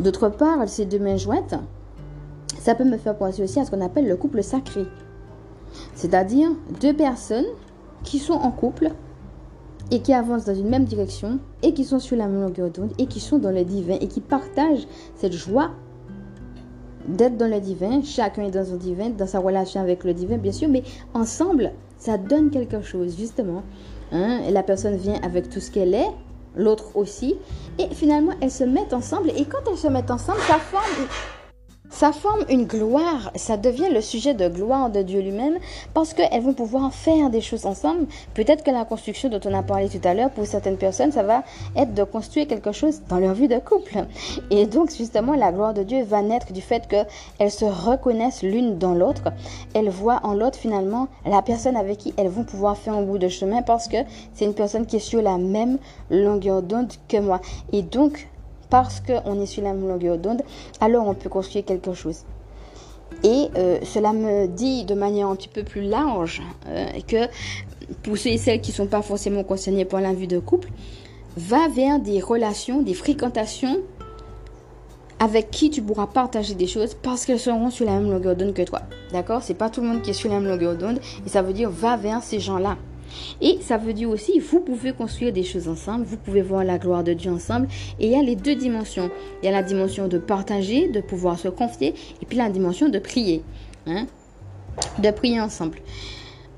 D'autre 0.00 0.28
part, 0.28 0.68
ces 0.68 0.84
deux 0.84 0.98
mains 0.98 1.16
jointes, 1.16 1.54
ça 2.60 2.74
peut 2.74 2.84
me 2.84 2.98
faire 2.98 3.16
penser 3.16 3.42
aussi 3.42 3.58
à 3.58 3.64
ce 3.64 3.70
qu'on 3.70 3.80
appelle 3.80 4.06
le 4.06 4.16
couple 4.16 4.42
sacré. 4.42 4.84
C'est-à-dire 5.94 6.50
deux 6.80 6.94
personnes 6.94 7.46
qui 8.04 8.18
sont 8.18 8.34
en 8.34 8.50
couple 8.50 8.90
et 9.90 10.00
qui 10.00 10.12
avancent 10.12 10.44
dans 10.44 10.54
une 10.54 10.68
même 10.68 10.84
direction 10.84 11.38
et 11.62 11.72
qui 11.72 11.84
sont 11.84 11.98
sur 11.98 12.16
la 12.16 12.26
même 12.26 12.42
longueur 12.42 12.70
d'onde 12.70 12.92
et 12.98 13.06
qui 13.06 13.20
sont 13.20 13.38
dans 13.38 13.50
le 13.50 13.64
divin 13.64 13.96
et 14.00 14.08
qui 14.08 14.20
partagent 14.20 14.86
cette 15.16 15.32
joie 15.32 15.70
d'être 17.08 17.36
dans 17.36 17.48
le 17.48 17.60
divin. 17.60 18.02
Chacun 18.02 18.44
est 18.44 18.50
dans 18.50 18.64
son 18.64 18.76
divin, 18.76 19.10
dans 19.10 19.26
sa 19.26 19.38
relation 19.40 19.80
avec 19.80 20.04
le 20.04 20.14
divin, 20.14 20.36
bien 20.36 20.52
sûr, 20.52 20.68
mais 20.68 20.82
ensemble, 21.14 21.72
ça 21.96 22.18
donne 22.18 22.50
quelque 22.50 22.82
chose, 22.82 23.16
justement. 23.16 23.62
Hein? 24.12 24.40
Et 24.46 24.50
la 24.50 24.62
personne 24.62 24.96
vient 24.96 25.18
avec 25.22 25.48
tout 25.48 25.60
ce 25.60 25.70
qu'elle 25.70 25.94
est, 25.94 26.10
l'autre 26.54 26.96
aussi, 26.96 27.36
et 27.78 27.88
finalement, 27.94 28.32
elles 28.40 28.50
se 28.50 28.64
mettent 28.64 28.92
ensemble. 28.92 29.30
Et 29.30 29.44
quand 29.44 29.70
elles 29.70 29.78
se 29.78 29.88
mettent 29.88 30.10
ensemble, 30.10 30.40
ça 30.46 30.58
forme 30.58 31.06
ça 31.90 32.12
forme 32.12 32.44
une 32.48 32.64
gloire, 32.64 33.30
ça 33.34 33.56
devient 33.56 33.88
le 33.92 34.00
sujet 34.00 34.34
de 34.34 34.48
gloire 34.48 34.90
de 34.90 35.02
Dieu 35.02 35.20
lui-même 35.20 35.58
parce 35.94 36.12
qu'elles 36.14 36.42
vont 36.42 36.52
pouvoir 36.52 36.92
faire 36.92 37.30
des 37.30 37.40
choses 37.40 37.66
ensemble. 37.66 38.06
Peut-être 38.34 38.62
que 38.62 38.70
la 38.70 38.84
construction 38.84 39.28
dont 39.28 39.40
on 39.44 39.54
a 39.54 39.62
parlé 39.62 39.88
tout 39.88 40.06
à 40.06 40.14
l'heure, 40.14 40.30
pour 40.30 40.46
certaines 40.46 40.76
personnes, 40.76 41.12
ça 41.12 41.22
va 41.22 41.42
être 41.76 41.94
de 41.94 42.04
construire 42.04 42.46
quelque 42.46 42.72
chose 42.72 43.00
dans 43.08 43.18
leur 43.18 43.34
vie 43.34 43.48
de 43.48 43.58
couple. 43.58 44.04
Et 44.50 44.66
donc, 44.66 44.94
justement, 44.94 45.34
la 45.34 45.50
gloire 45.50 45.74
de 45.74 45.82
Dieu 45.82 46.02
va 46.04 46.22
naître 46.22 46.52
du 46.52 46.60
fait 46.60 46.86
qu'elles 46.86 47.50
se 47.50 47.64
reconnaissent 47.64 48.42
l'une 48.42 48.78
dans 48.78 48.94
l'autre. 48.94 49.24
Elles 49.74 49.90
voient 49.90 50.20
en 50.22 50.34
l'autre 50.34 50.58
finalement 50.58 51.08
la 51.24 51.42
personne 51.42 51.76
avec 51.76 51.98
qui 51.98 52.14
elles 52.16 52.28
vont 52.28 52.44
pouvoir 52.44 52.76
faire 52.76 52.94
un 52.94 53.02
bout 53.02 53.18
de 53.18 53.28
chemin 53.28 53.62
parce 53.62 53.88
que 53.88 53.98
c'est 54.34 54.44
une 54.44 54.54
personne 54.54 54.86
qui 54.86 54.96
est 54.96 55.00
sur 55.00 55.22
la 55.22 55.38
même 55.38 55.78
longueur 56.10 56.62
d'onde 56.62 56.92
que 57.08 57.18
moi. 57.18 57.40
Et 57.72 57.82
donc, 57.82 58.28
parce 58.70 59.00
qu'on 59.00 59.40
est 59.40 59.46
sur 59.46 59.62
la 59.62 59.72
même 59.72 59.88
longueur 59.88 60.18
d'onde, 60.18 60.42
alors 60.80 61.06
on 61.06 61.14
peut 61.14 61.28
construire 61.28 61.64
quelque 61.64 61.92
chose. 61.92 62.24
Et 63.24 63.48
euh, 63.56 63.78
cela 63.82 64.12
me 64.12 64.46
dit 64.46 64.84
de 64.84 64.94
manière 64.94 65.28
un 65.28 65.36
petit 65.36 65.48
peu 65.48 65.64
plus 65.64 65.82
large 65.82 66.42
euh, 66.68 66.86
que 67.06 67.26
pour 68.02 68.18
ceux 68.18 68.30
et 68.30 68.38
celles 68.38 68.60
qui 68.60 68.70
ne 68.70 68.76
sont 68.76 68.86
pas 68.86 69.02
forcément 69.02 69.42
concernés 69.44 69.84
par 69.84 70.00
la 70.00 70.14
de 70.14 70.38
couple, 70.38 70.68
va 71.36 71.68
vers 71.68 71.98
des 72.00 72.20
relations, 72.20 72.82
des 72.82 72.94
fréquentations 72.94 73.78
avec 75.20 75.50
qui 75.50 75.70
tu 75.70 75.82
pourras 75.82 76.06
partager 76.06 76.54
des 76.54 76.66
choses 76.66 76.94
parce 76.94 77.24
qu'elles 77.24 77.40
seront 77.40 77.70
sur 77.70 77.86
la 77.86 77.92
même 77.92 78.10
longueur 78.10 78.36
d'onde 78.36 78.54
que 78.54 78.62
toi. 78.62 78.82
D'accord? 79.12 79.42
C'est 79.42 79.54
pas 79.54 79.68
tout 79.68 79.80
le 79.80 79.88
monde 79.88 80.02
qui 80.02 80.10
est 80.10 80.14
sur 80.14 80.30
la 80.30 80.38
même 80.38 80.48
longueur 80.48 80.76
d'onde 80.76 81.00
et 81.26 81.28
ça 81.28 81.42
veut 81.42 81.52
dire 81.52 81.70
va 81.70 81.96
vers 81.96 82.22
ces 82.22 82.40
gens-là. 82.40 82.76
Et 83.40 83.58
ça 83.60 83.76
veut 83.76 83.92
dire 83.92 84.10
aussi, 84.10 84.38
vous 84.38 84.60
pouvez 84.60 84.92
construire 84.92 85.32
des 85.32 85.42
choses 85.42 85.68
ensemble, 85.68 86.04
vous 86.04 86.16
pouvez 86.16 86.42
voir 86.42 86.64
la 86.64 86.78
gloire 86.78 87.04
de 87.04 87.12
Dieu 87.12 87.30
ensemble. 87.30 87.68
Et 87.98 88.06
il 88.06 88.12
y 88.12 88.16
a 88.16 88.22
les 88.22 88.36
deux 88.36 88.54
dimensions. 88.54 89.10
Il 89.42 89.46
y 89.46 89.48
a 89.48 89.52
la 89.52 89.62
dimension 89.62 90.08
de 90.08 90.18
partager, 90.18 90.88
de 90.88 91.00
pouvoir 91.00 91.38
se 91.38 91.48
confier, 91.48 91.94
et 92.22 92.26
puis 92.26 92.38
la 92.38 92.50
dimension 92.50 92.88
de 92.88 92.98
prier. 92.98 93.42
Hein? 93.86 94.06
De 94.98 95.10
prier 95.10 95.40
ensemble. 95.40 95.78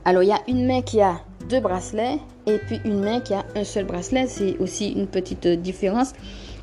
Alors, 0.04 0.22
il 0.22 0.28
y 0.28 0.32
a 0.32 0.40
une 0.48 0.66
main 0.66 0.82
qui 0.82 1.00
a 1.00 1.20
deux 1.48 1.60
bracelets, 1.60 2.18
et 2.46 2.58
puis 2.58 2.80
une 2.84 3.00
main 3.00 3.20
qui 3.20 3.34
a 3.34 3.44
un 3.54 3.64
seul 3.64 3.84
bracelet. 3.84 4.26
C'est 4.26 4.58
aussi 4.58 4.92
une 4.92 5.06
petite 5.06 5.46
différence. 5.46 6.12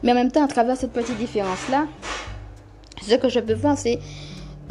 Mais 0.03 0.11
en 0.11 0.15
même 0.15 0.31
temps, 0.31 0.43
à 0.43 0.47
travers 0.47 0.77
cette 0.77 0.91
petite 0.91 1.17
différence-là, 1.17 1.87
ce 3.01 3.15
que 3.15 3.29
je 3.29 3.39
peux 3.39 3.53
voir, 3.53 3.77
c'est 3.77 3.99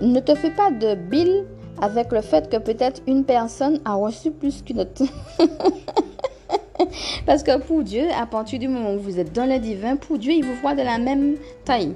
ne 0.02 0.20
te 0.20 0.34
fais 0.34 0.50
pas 0.50 0.70
de 0.70 0.94
bill 0.94 1.44
avec 1.80 2.12
le 2.12 2.20
fait 2.20 2.48
que 2.50 2.56
peut-être 2.56 3.02
une 3.06 3.24
personne 3.24 3.80
a 3.84 3.94
reçu 3.94 4.30
plus 4.30 4.62
qu'une 4.62 4.80
autre. 4.80 5.02
Parce 7.26 7.42
que 7.42 7.58
pour 7.58 7.82
Dieu, 7.82 8.04
à 8.18 8.26
partir 8.26 8.58
du 8.58 8.68
moment 8.68 8.94
où 8.94 8.98
vous 8.98 9.18
êtes 9.18 9.32
dans 9.32 9.46
le 9.46 9.58
divin, 9.58 9.96
pour 9.96 10.18
Dieu, 10.18 10.32
il 10.32 10.44
vous 10.44 10.54
voit 10.62 10.74
de 10.74 10.82
la 10.82 10.98
même 10.98 11.36
taille. 11.64 11.94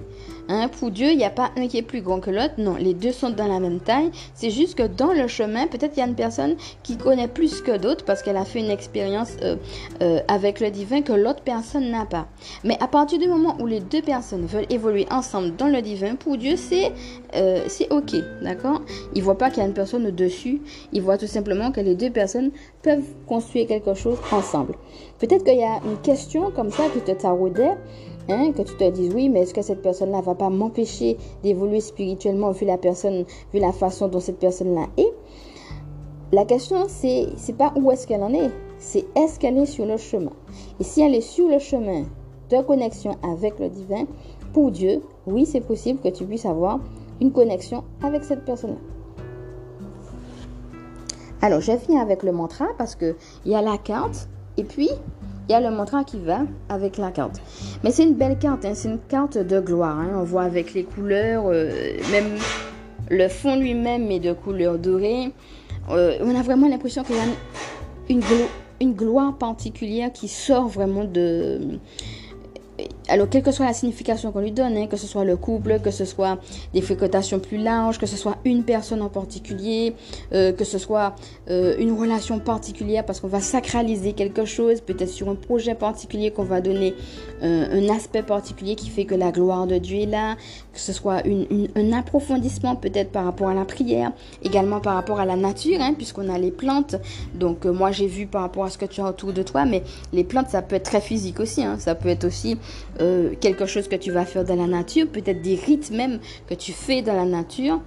Pour 0.78 0.90
Dieu, 0.90 1.11
il 1.11 1.19
n'y 1.19 1.25
a 1.25 1.30
pas 1.30 1.50
un 1.57 1.69
qui 1.69 1.78
est 1.78 1.83
plus 1.83 2.00
grand 2.02 2.21
que 2.21 2.30
l'autre. 2.30 2.54
Non, 2.59 2.75
les 2.75 2.95
deux 2.95 3.12
sont 3.12 3.30
dans 3.30 3.47
la 3.47 3.61
même 3.61 3.80
taille. 3.80 4.11
C'est 4.35 4.50
juste 4.50 4.76
que 4.76 4.83
dans 4.83 5.12
le 5.12 5.28
chemin, 5.28 5.66
peut-être 5.66 5.92
il 5.97 6.00
y 6.00 6.02
a 6.02 6.07
une 6.07 6.14
personne 6.14 6.57
qui 6.83 6.97
connaît 6.97 7.28
plus 7.28 7.61
que 7.61 7.76
d'autres 7.76 8.04
parce 8.04 8.23
qu'elle 8.23 8.37
a 8.37 8.45
fait 8.45 8.59
une 8.59 8.71
expérience 8.71 9.30
euh, 9.42 9.57
euh, 10.02 10.21
avec 10.28 10.61
le 10.61 10.71
divin 10.71 11.02
que 11.02 11.12
l'autre 11.12 11.42
personne 11.42 11.90
n'a 11.90 12.04
pas. 12.04 12.26
Mais 12.64 12.76
à 12.80 12.88
partir 12.88 13.19
du 13.19 13.28
moment 13.28 13.57
où 13.61 13.66
les 13.66 13.80
deux 13.80 14.02
personnes 14.02 14.47
veulent 14.47 14.66
évoluer 14.71 15.07
ensemble 15.11 15.54
dans 15.57 15.69
le 15.69 15.83
divin, 15.83 16.16
pour 16.16 16.37
Dieu, 16.37 16.57
c'est 16.57 16.92
euh, 17.37 17.64
c'est 17.69 17.90
ok, 17.92 18.16
d'accord? 18.42 18.80
Il 19.14 19.23
voit 19.23 19.38
pas 19.38 19.50
qu'il 19.50 19.62
y 19.62 19.62
a 19.64 19.69
une 19.69 19.75
personne 19.75 20.07
au-dessus. 20.07 20.61
Il 20.92 21.02
voit 21.02 21.19
tout 21.19 21.26
simplement 21.26 21.71
que 21.71 21.80
les 21.80 21.95
deux 21.95 22.11
personnes 22.11 22.50
peuvent 22.83 23.07
construire 23.26 23.69
quelque 23.69 23.95
chose 23.95 24.19
ensemble. 24.33 24.75
Peut-être 25.19 25.45
qu'il 25.45 25.59
y 25.59 25.64
a 25.64 25.80
une 25.85 25.99
question 26.02 26.50
comme 26.50 26.71
ça 26.71 26.85
qui 26.92 27.00
te 27.00 27.12
taraudait. 27.12 27.76
Hein, 28.29 28.53
que 28.53 28.62
tu 28.62 28.75
te 28.77 28.91
dises 28.91 29.12
oui, 29.15 29.29
mais 29.29 29.41
est-ce 29.41 29.55
que 29.55 29.62
cette 29.62 29.83
personne-là 29.83 30.21
va 30.21 30.35
pas 30.35 30.50
m'empêcher 30.50 31.17
d'évoluer 31.43 31.81
spirituellement 31.81 32.53
vu 32.53 32.67
la 32.67 32.79
personne, 32.79 33.25
vu 33.53 33.61
la 33.61 33.73
façon 33.73 34.09
dont 34.09 34.21
cette 34.21 34.39
personne-là 34.39 34.87
est? 34.97 35.12
La 36.33 36.45
question, 36.45 36.85
c'est 36.89 37.27
c'est 37.37 37.57
pas 37.57 37.73
où 37.75 37.91
est-ce 37.91 38.07
qu'elle 38.07 38.23
en 38.23 38.33
est, 38.33 38.50
c'est 38.79 39.05
est-ce 39.17 39.41
qu'elle 39.41 39.59
est 39.59 39.67
sur 39.67 39.85
le 39.85 39.97
chemin? 39.97 40.33
Et 40.79 40.85
si 40.85 41.00
elle 41.00 41.15
est 41.15 41.21
sur 41.21 41.49
le 41.49 41.59
chemin 41.59 42.05
de 42.50 42.62
connexion 42.62 43.17
avec 43.23 43.59
le 43.59 43.69
divin, 43.69 44.07
pour 44.53 44.71
Dieu, 44.71 45.03
oui, 45.27 45.47
c'est 45.47 45.61
possible 45.61 46.00
que 46.00 46.09
tu 46.09 46.25
puisses 46.25 46.47
avoir 46.47 46.81
une 47.21 47.33
connexion 47.33 47.85
avec 48.03 48.25
cette 48.25 48.45
personne-là. 48.45 48.79
Alors, 51.43 51.61
je 51.61 51.73
viens 51.73 52.00
avec 52.00 52.23
le 52.23 52.33
mantra 52.33 52.67
parce 52.77 52.95
que 52.95 53.17
il 53.45 53.53
y 53.53 53.55
a 53.55 53.62
la 53.62 53.79
carte 53.79 54.29
et 54.57 54.65
puis 54.65 54.91
il 55.50 55.54
y 55.54 55.57
a 55.57 55.61
le 55.61 55.75
mantra 55.75 56.04
qui 56.04 56.16
va 56.21 56.42
avec 56.69 56.97
la 56.97 57.11
carte. 57.11 57.42
Mais 57.83 57.90
c'est 57.90 58.04
une 58.04 58.14
belle 58.14 58.38
carte, 58.38 58.64
hein. 58.64 58.71
c'est 58.73 58.88
une 58.88 59.00
carte 59.00 59.37
de 59.37 59.59
gloire. 59.59 59.99
Hein. 59.99 60.12
On 60.14 60.23
voit 60.23 60.45
avec 60.45 60.75
les 60.75 60.85
couleurs, 60.85 61.47
euh, 61.49 61.73
même 62.12 62.38
le 63.11 63.26
fond 63.26 63.57
lui-même 63.57 64.09
est 64.12 64.21
de 64.21 64.33
couleur 64.33 64.78
dorée. 64.78 65.33
Euh, 65.90 66.19
on 66.21 66.38
a 66.38 66.42
vraiment 66.42 66.69
l'impression 66.69 67.02
qu'il 67.02 67.16
y 67.16 67.19
a 67.19 68.14
une 68.80 68.92
gloire 68.95 69.38
particulière 69.38 70.12
qui 70.12 70.28
sort 70.28 70.69
vraiment 70.69 71.02
de, 71.02 71.59
alors, 73.11 73.29
quelle 73.29 73.43
que 73.43 73.50
soit 73.50 73.67
la 73.67 73.73
signification 73.73 74.31
qu'on 74.31 74.40
lui 74.40 74.52
donne, 74.52 74.76
hein, 74.76 74.87
que 74.87 74.97
ce 74.97 75.09
soit 75.09 75.25
le 75.25 75.37
couple, 75.37 75.81
que 75.81 75.90
ce 75.90 76.05
soit 76.05 76.38
des 76.73 76.81
fréquentations 76.81 77.40
plus 77.40 77.59
larges, 77.59 77.99
que 77.99 78.07
ce 78.07 78.17
soit 78.17 78.37
une 78.45 78.62
personne 78.62 79.02
en 79.02 79.09
particulier, 79.09 79.95
euh, 80.33 80.52
que 80.52 80.64
ce 80.64 80.79
soit 80.79 81.17
euh, 81.49 81.75
une 81.79 81.93
relation 81.93 82.38
particulière 82.38 83.05
parce 83.05 83.19
qu'on 83.19 83.29
va 83.29 83.40
sacraliser 83.40 84.12
quelque 84.12 84.45
chose, 84.45 84.81
peut-être 84.81 85.11
sur 85.11 85.29
un 85.29 85.35
projet 85.35 85.75
particulier 85.75 86.31
qu'on 86.31 86.45
va 86.45 86.61
donner 86.61 86.95
euh, 87.43 87.67
un 87.73 87.93
aspect 87.93 88.23
particulier 88.23 88.76
qui 88.76 88.88
fait 88.88 89.07
que 89.07 89.17
la 89.17 89.33
gloire 89.33 89.67
de 89.67 89.79
Dieu 89.79 89.99
est 90.02 90.07
là, 90.07 90.37
que 90.73 90.79
ce 90.79 90.93
soit 90.93 91.23
un 91.75 91.93
approfondissement 91.93 92.76
peut-être 92.76 93.11
par 93.11 93.25
rapport 93.25 93.49
à 93.49 93.55
la 93.55 93.64
prière, 93.64 94.12
également 94.45 94.79
par 94.79 94.95
rapport 94.95 95.19
à 95.19 95.25
la 95.25 95.35
nature, 95.35 95.81
hein, 95.81 95.95
puisqu'on 95.95 96.33
a 96.33 96.38
les 96.38 96.52
plantes. 96.52 96.95
Donc, 97.35 97.64
moi 97.64 97.90
j'ai 97.90 98.07
vu 98.07 98.29
par 98.29 98.43
rapport 98.43 98.64
à 98.64 98.71
ce 98.71 98.79
que 98.79 98.87
tu 98.87 99.00
as 99.00 99.09
autour 99.09 99.33
de 99.33 99.43
toi, 99.43 99.64
mais 99.64 99.83
les 100.12 100.23
plantes 100.23 100.49
ça 100.50 100.62
peut 100.62 100.76
être 100.76 100.85
très 100.85 101.00
physique 101.00 101.40
aussi, 101.40 101.64
hein. 101.64 101.76
ça 101.81 101.97
peut 101.97 102.09
être 102.09 102.25
aussi 102.25 102.57
euh, 103.00 103.35
quelque 103.40 103.66
chose 103.66 103.88
que 103.88 103.97
tu 103.97 104.11
vas 104.11 104.25
faire 104.25 104.45
dans 104.45 104.57
la 104.57 104.66
nature, 104.66 105.07
peut-être 105.09 105.42
des 105.42 105.54
rites 105.54 105.90
même 105.90 106.19
que 106.49 106.54
tu 106.54 106.73
fais 106.73 107.02
dans 107.02 107.14
la 107.14 107.25
nature. 107.25 107.80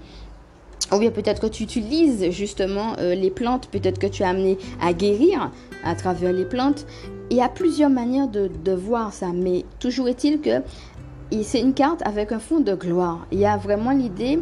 Ou 0.92 1.00
bien 1.00 1.12
peut-être 1.12 1.42
que 1.42 1.48
tu 1.48 1.64
utilises 1.64 2.30
justement 2.32 2.96
euh, 3.00 3.16
les 3.16 3.32
plantes, 3.32 3.68
peut-être 3.68 4.00
que 4.00 4.08
tu 4.08 4.24
as 4.24 4.30
amené 4.30 4.58
à 4.82 4.94
guérir 4.94 5.52
à 5.84 5.96
travers 5.96 6.34
les 6.34 6.46
plantes. 6.46 6.86
Il 7.30 7.38
y 7.38 7.42
a 7.42 7.50
plusieurs 7.50 7.90
manières 7.90 8.28
de, 8.28 8.74
voir 8.74 9.14
ça, 9.14 9.28
mais 9.34 9.66
toujours 9.80 10.08
est-il 10.08 10.42
que 10.42 10.62
c'est 11.42 11.62
une 11.62 11.74
carte 11.74 12.06
avec 12.06 12.32
un 12.32 12.40
fond 12.40 12.60
de 12.60 12.76
gloire. 12.76 13.26
Il 13.32 13.40
y 13.40 13.46
a 13.46 13.58
vraiment 13.58 13.92
l'idée 13.92 14.40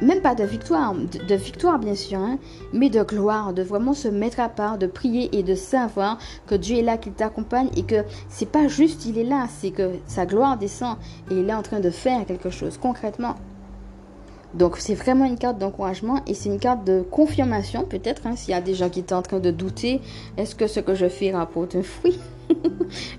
même 0.00 0.20
pas 0.20 0.34
de 0.34 0.44
victoire, 0.44 0.94
de, 0.94 1.34
victoire 1.34 1.78
bien 1.78 1.94
sûr, 1.94 2.18
hein, 2.18 2.38
mais 2.72 2.90
de 2.90 3.02
gloire, 3.02 3.52
de 3.52 3.62
vraiment 3.62 3.94
se 3.94 4.08
mettre 4.08 4.40
à 4.40 4.48
part, 4.48 4.78
de 4.78 4.86
prier 4.86 5.36
et 5.36 5.42
de 5.42 5.54
savoir 5.54 6.18
que 6.46 6.54
Dieu 6.54 6.78
est 6.78 6.82
là, 6.82 6.96
qu'il 6.96 7.12
t'accompagne 7.12 7.70
et 7.76 7.82
que 7.82 8.04
c'est 8.28 8.50
pas 8.50 8.68
juste 8.68 9.06
il 9.06 9.18
est 9.18 9.24
là, 9.24 9.46
c'est 9.48 9.70
que 9.70 9.92
sa 10.06 10.26
gloire 10.26 10.56
descend 10.56 10.96
et 11.30 11.34
il 11.34 11.48
est 11.48 11.54
en 11.54 11.62
train 11.62 11.80
de 11.80 11.90
faire 11.90 12.24
quelque 12.26 12.50
chose 12.50 12.78
concrètement. 12.78 13.36
Donc 14.54 14.78
c'est 14.78 14.94
vraiment 14.94 15.26
une 15.26 15.36
carte 15.36 15.58
d'encouragement 15.58 16.22
et 16.26 16.32
c'est 16.32 16.48
une 16.48 16.58
carte 16.58 16.84
de 16.84 17.02
confirmation 17.02 17.84
peut-être 17.84 18.26
hein, 18.26 18.34
s'il 18.34 18.52
y 18.52 18.54
a 18.54 18.62
des 18.62 18.74
gens 18.74 18.88
qui 18.88 19.04
sont 19.06 19.16
en 19.16 19.22
train 19.22 19.40
de 19.40 19.50
douter, 19.50 20.00
est-ce 20.38 20.54
que 20.54 20.66
ce 20.66 20.80
que 20.80 20.94
je 20.94 21.08
fais 21.08 21.32
rapporte 21.32 21.76
un 21.76 21.82
fruit? 21.82 22.18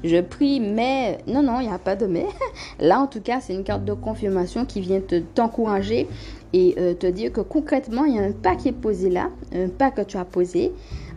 Je 0.03 0.21
prie 0.21 0.59
mais 0.59 1.19
non 1.27 1.43
non, 1.43 1.59
il 1.59 1.67
n'y 1.67 1.73
a 1.73 1.77
pas 1.77 1.95
de 1.95 2.07
mais. 2.07 2.25
Là 2.79 2.99
en 2.99 3.05
tout 3.05 3.21
cas, 3.21 3.41
c'est 3.41 3.53
une 3.53 3.63
carte 3.63 3.85
de 3.85 3.93
confirmation 3.93 4.65
qui 4.65 4.81
vient 4.81 5.01
te 5.01 5.19
t'encourager 5.19 6.07
et 6.53 6.75
euh, 6.77 6.93
te 6.93 7.07
dire 7.07 7.31
que 7.31 7.41
concrètement, 7.41 8.05
il 8.05 8.15
y 8.15 8.19
a 8.19 8.23
un 8.23 8.31
pas 8.31 8.55
qui 8.55 8.69
est 8.69 8.73
posé 8.73 9.09
là, 9.09 9.29
un 9.53 9.69
pas 9.69 9.91
que 9.91 10.01
tu 10.01 10.17
as 10.17 10.25
posé 10.25 10.71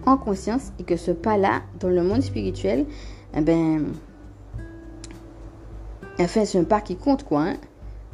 en 0.06 0.16
conscience 0.16 0.72
et 0.78 0.84
que 0.84 0.96
ce 0.96 1.10
pas-là, 1.10 1.62
dans 1.80 1.88
le 1.88 2.02
monde 2.02 2.22
spirituel, 2.22 2.86
eh 3.34 3.40
ben, 3.40 3.86
enfin, 6.18 6.44
c'est 6.44 6.58
un 6.58 6.64
pas 6.64 6.80
qui 6.80 6.96
compte, 6.96 7.24
quoi. 7.24 7.42
Hein. 7.42 7.56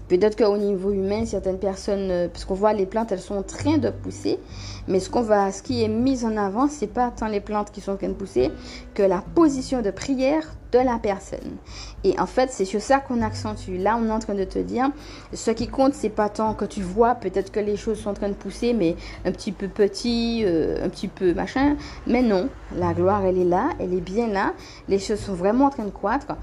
Peut-être 0.08 0.36
qu'au 0.36 0.56
niveau 0.56 0.90
humain, 0.90 1.26
certaines 1.26 1.58
personnes, 1.58 2.10
euh, 2.10 2.28
parce 2.28 2.44
qu'on 2.44 2.54
voit 2.54 2.72
les 2.72 2.86
plantes, 2.86 3.12
elles 3.12 3.20
sont 3.20 3.36
en 3.36 3.42
train 3.42 3.78
de 3.78 3.90
pousser, 3.90 4.38
mais 4.86 5.00
ce 5.00 5.10
qu'on 5.10 5.20
va, 5.20 5.52
ce 5.52 5.62
qui 5.62 5.82
est 5.82 5.88
mis 5.88 6.24
en 6.24 6.36
avant, 6.36 6.66
c'est 6.68 6.86
pas 6.86 7.10
tant 7.10 7.28
les 7.28 7.40
plantes 7.40 7.70
qui 7.70 7.80
sont 7.80 7.92
en 7.92 7.96
train 7.96 8.08
de 8.08 8.14
pousser 8.14 8.50
que 8.94 9.02
la 9.02 9.22
position 9.34 9.82
de 9.82 9.90
prière 9.90 10.54
de 10.72 10.78
la 10.78 10.98
personne. 10.98 11.56
Et 12.04 12.18
en 12.18 12.26
fait, 12.26 12.50
c'est 12.50 12.64
sur 12.64 12.80
ça 12.80 12.98
qu'on 12.98 13.22
accentue. 13.22 13.78
Là, 13.78 13.98
on 14.00 14.06
est 14.06 14.10
en 14.10 14.18
train 14.18 14.34
de 14.34 14.44
te 14.44 14.58
dire, 14.58 14.90
ce 15.32 15.50
qui 15.50 15.66
compte, 15.66 15.94
c'est 15.94 16.10
pas 16.10 16.28
tant 16.28 16.54
que 16.54 16.64
tu 16.64 16.82
vois, 16.82 17.14
peut-être 17.14 17.50
que 17.50 17.60
les 17.60 17.76
choses 17.76 17.98
sont 18.00 18.10
en 18.10 18.14
train 18.14 18.28
de 18.28 18.34
pousser, 18.34 18.72
mais 18.72 18.96
un 19.24 19.32
petit 19.32 19.52
peu 19.52 19.68
petit, 19.68 20.42
euh, 20.44 20.84
un 20.84 20.88
petit 20.88 21.08
peu 21.08 21.32
machin. 21.34 21.76
Mais 22.06 22.22
non, 22.22 22.48
la 22.76 22.92
gloire, 22.92 23.24
elle 23.24 23.38
est 23.38 23.44
là, 23.44 23.70
elle 23.78 23.94
est 23.94 24.00
bien 24.00 24.28
là. 24.28 24.52
Les 24.88 24.98
choses 24.98 25.20
sont 25.20 25.34
vraiment 25.34 25.66
en 25.66 25.70
train 25.70 25.84
de 25.84 25.90
croître. 25.90 26.36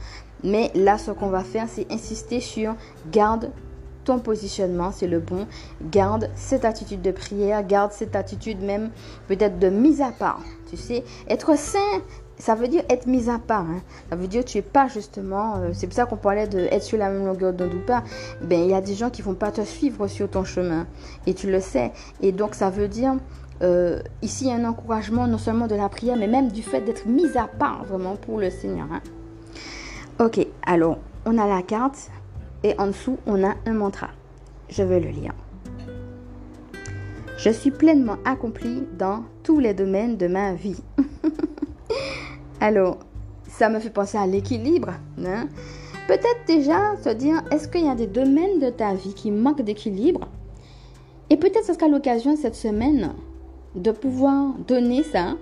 Mais 0.46 0.72
là, 0.76 0.98
ce 0.98 1.12
qu'on 1.12 1.30
va 1.30 1.44
faire, 1.44 1.68
c'est 1.68 1.92
insister 1.92 2.40
sur 2.40 2.76
garde 3.12 3.52
ton 4.06 4.20
positionnement, 4.20 4.92
c'est 4.92 5.08
le 5.08 5.20
bon. 5.20 5.48
Garde 5.92 6.30
cette 6.36 6.64
attitude 6.64 7.02
de 7.02 7.12
prière, 7.12 7.66
garde 7.66 7.92
cette 7.92 8.16
attitude 8.16 8.62
même 8.62 8.92
peut-être 9.28 9.58
de 9.58 9.70
mise 9.70 10.02
à 10.02 10.12
part. 10.12 10.42
Tu 10.70 10.78
sais, 10.78 11.04
être 11.28 11.58
saint, 11.58 11.80
ça 12.38 12.54
veut 12.54 12.68
dire 12.68 12.84
être 12.90 13.08
mis 13.08 13.30
à 13.30 13.40
part. 13.40 13.66
Hein. 13.66 13.82
Ça 14.10 14.16
veut 14.16 14.28
dire 14.28 14.46
que 14.46 14.50
tu 14.50 14.60
es 14.60 14.62
pas 14.62 14.88
justement. 14.88 15.56
Euh, 15.58 15.70
c'est 15.74 15.88
pour 15.88 15.96
ça 15.96 16.06
qu'on 16.06 16.18
parlait 16.18 16.48
de 16.48 16.60
être 16.60 16.84
sur 16.84 16.98
la 16.98 17.10
même 17.10 17.26
longueur 17.26 17.52
d'onde 17.52 17.74
ou 17.74 17.80
pas. 17.80 18.04
Ben 18.42 18.62
il 18.62 18.70
y 18.70 18.74
a 18.74 18.82
des 18.82 18.94
gens 18.94 19.10
qui 19.10 19.24
vont 19.24 19.34
pas 19.34 19.52
te 19.52 19.62
suivre 19.62 20.08
sur 20.08 20.30
ton 20.30 20.44
chemin 20.44 20.86
et 21.26 21.34
tu 21.34 21.50
le 21.50 21.60
sais. 21.60 21.92
Et 22.22 22.32
donc 22.32 22.54
ça 22.54 22.70
veut 22.70 22.88
dire 22.88 23.16
euh, 23.64 24.02
ici 24.22 24.52
un 24.52 24.66
encouragement 24.66 25.28
non 25.28 25.38
seulement 25.38 25.68
de 25.68 25.76
la 25.76 25.90
prière, 25.90 26.18
mais 26.18 26.28
même 26.28 26.52
du 26.52 26.62
fait 26.62 26.82
d'être 26.82 27.08
mis 27.08 27.38
à 27.38 27.48
part 27.48 27.86
vraiment 27.86 28.16
pour 28.16 28.40
le 28.40 28.50
Seigneur. 28.50 28.88
Hein. 28.92 29.02
Ok, 30.18 30.48
alors 30.66 30.98
on 31.26 31.38
a 31.38 31.46
la 31.46 31.62
carte 31.62 32.10
et 32.64 32.74
en 32.80 32.88
dessous 32.88 33.18
on 33.26 33.44
a 33.44 33.56
un 33.66 33.74
mantra. 33.74 34.12
Je 34.70 34.82
vais 34.82 35.02
le 35.02 35.10
lire. 35.10 35.34
Je 37.38 37.50
suis 37.50 37.72
pleinement 37.72 38.16
accompli 38.24 38.84
dans 38.98 39.26
tous 39.44 39.60
les 39.60 39.74
domaines 39.74 40.16
de 40.16 40.28
ma 40.28 40.54
vie. 40.54 40.82
alors, 42.62 43.00
ça 43.50 43.68
me 43.68 43.80
fait 43.80 43.90
penser 43.90 44.18
à 44.18 44.26
l'équilibre. 44.26 44.94
Hein? 45.20 45.50
Peut-être 46.08 46.46
déjà 46.48 46.96
se 47.04 47.10
dire, 47.10 47.44
est-ce 47.52 47.68
qu'il 47.68 47.86
y 47.86 47.90
a 47.90 47.96
des 47.96 48.08
domaines 48.08 48.60
de 48.60 48.70
ta 48.70 48.94
vie 48.94 49.14
qui 49.14 49.32
manquent 49.32 49.64
d'équilibre? 49.64 50.30
Et 51.30 51.36
peut-être 51.36 51.66
ce 51.66 51.74
sera 51.74 51.90
l'occasion 51.90 52.38
cette 52.38 52.56
semaine 52.56 53.12
de 53.76 53.92
pouvoir 53.92 54.54
donner 54.66 55.04
ça, 55.04 55.34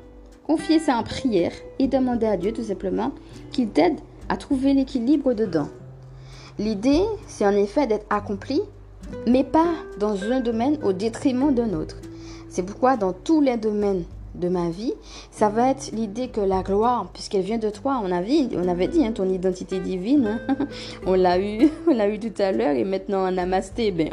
confier 0.47 0.79
ça 0.79 0.97
en 0.97 1.03
prière 1.03 1.51
et 1.77 1.87
demander 1.87 2.25
à 2.25 2.37
Dieu 2.37 2.53
tout 2.53 2.63
simplement 2.63 3.11
qu'il 3.51 3.69
t'aide 3.69 3.99
à 4.29 4.37
trouver 4.37 4.73
l'équilibre 4.73 5.33
dedans. 5.33 5.69
L'idée, 6.59 7.03
c'est 7.27 7.45
en 7.45 7.55
effet 7.55 7.87
d'être 7.87 8.05
accompli, 8.09 8.61
mais 9.27 9.43
pas 9.43 9.73
dans 9.99 10.23
un 10.23 10.39
domaine 10.39 10.77
au 10.83 10.93
détriment 10.93 11.53
d'un 11.53 11.73
autre. 11.73 11.97
C'est 12.49 12.63
pourquoi 12.63 12.97
dans 12.97 13.13
tous 13.13 13.41
les 13.41 13.57
domaines 13.57 14.03
de 14.35 14.49
ma 14.49 14.69
vie, 14.69 14.93
ça 15.31 15.49
va 15.49 15.69
être 15.69 15.91
l'idée 15.91 16.27
que 16.27 16.41
la 16.41 16.63
gloire, 16.63 17.07
puisqu'elle 17.13 17.43
vient 17.43 17.57
de 17.57 17.69
toi, 17.69 18.01
on 18.03 18.11
avait, 18.11 18.49
on 18.55 18.67
avait 18.67 18.87
dit 18.87 19.05
hein, 19.05 19.11
ton 19.11 19.29
identité 19.29 19.79
divine, 19.79 20.39
hein. 20.49 20.55
on 21.05 21.13
l'a 21.13 21.39
eu, 21.39 21.69
on 21.87 21.93
l'a 21.93 22.07
eu 22.09 22.19
tout 22.19 22.41
à 22.41 22.51
l'heure 22.51 22.75
et 22.75 22.83
maintenant 22.83 23.27
en 23.27 23.31
namasté, 23.31 23.91
ben, 23.91 24.09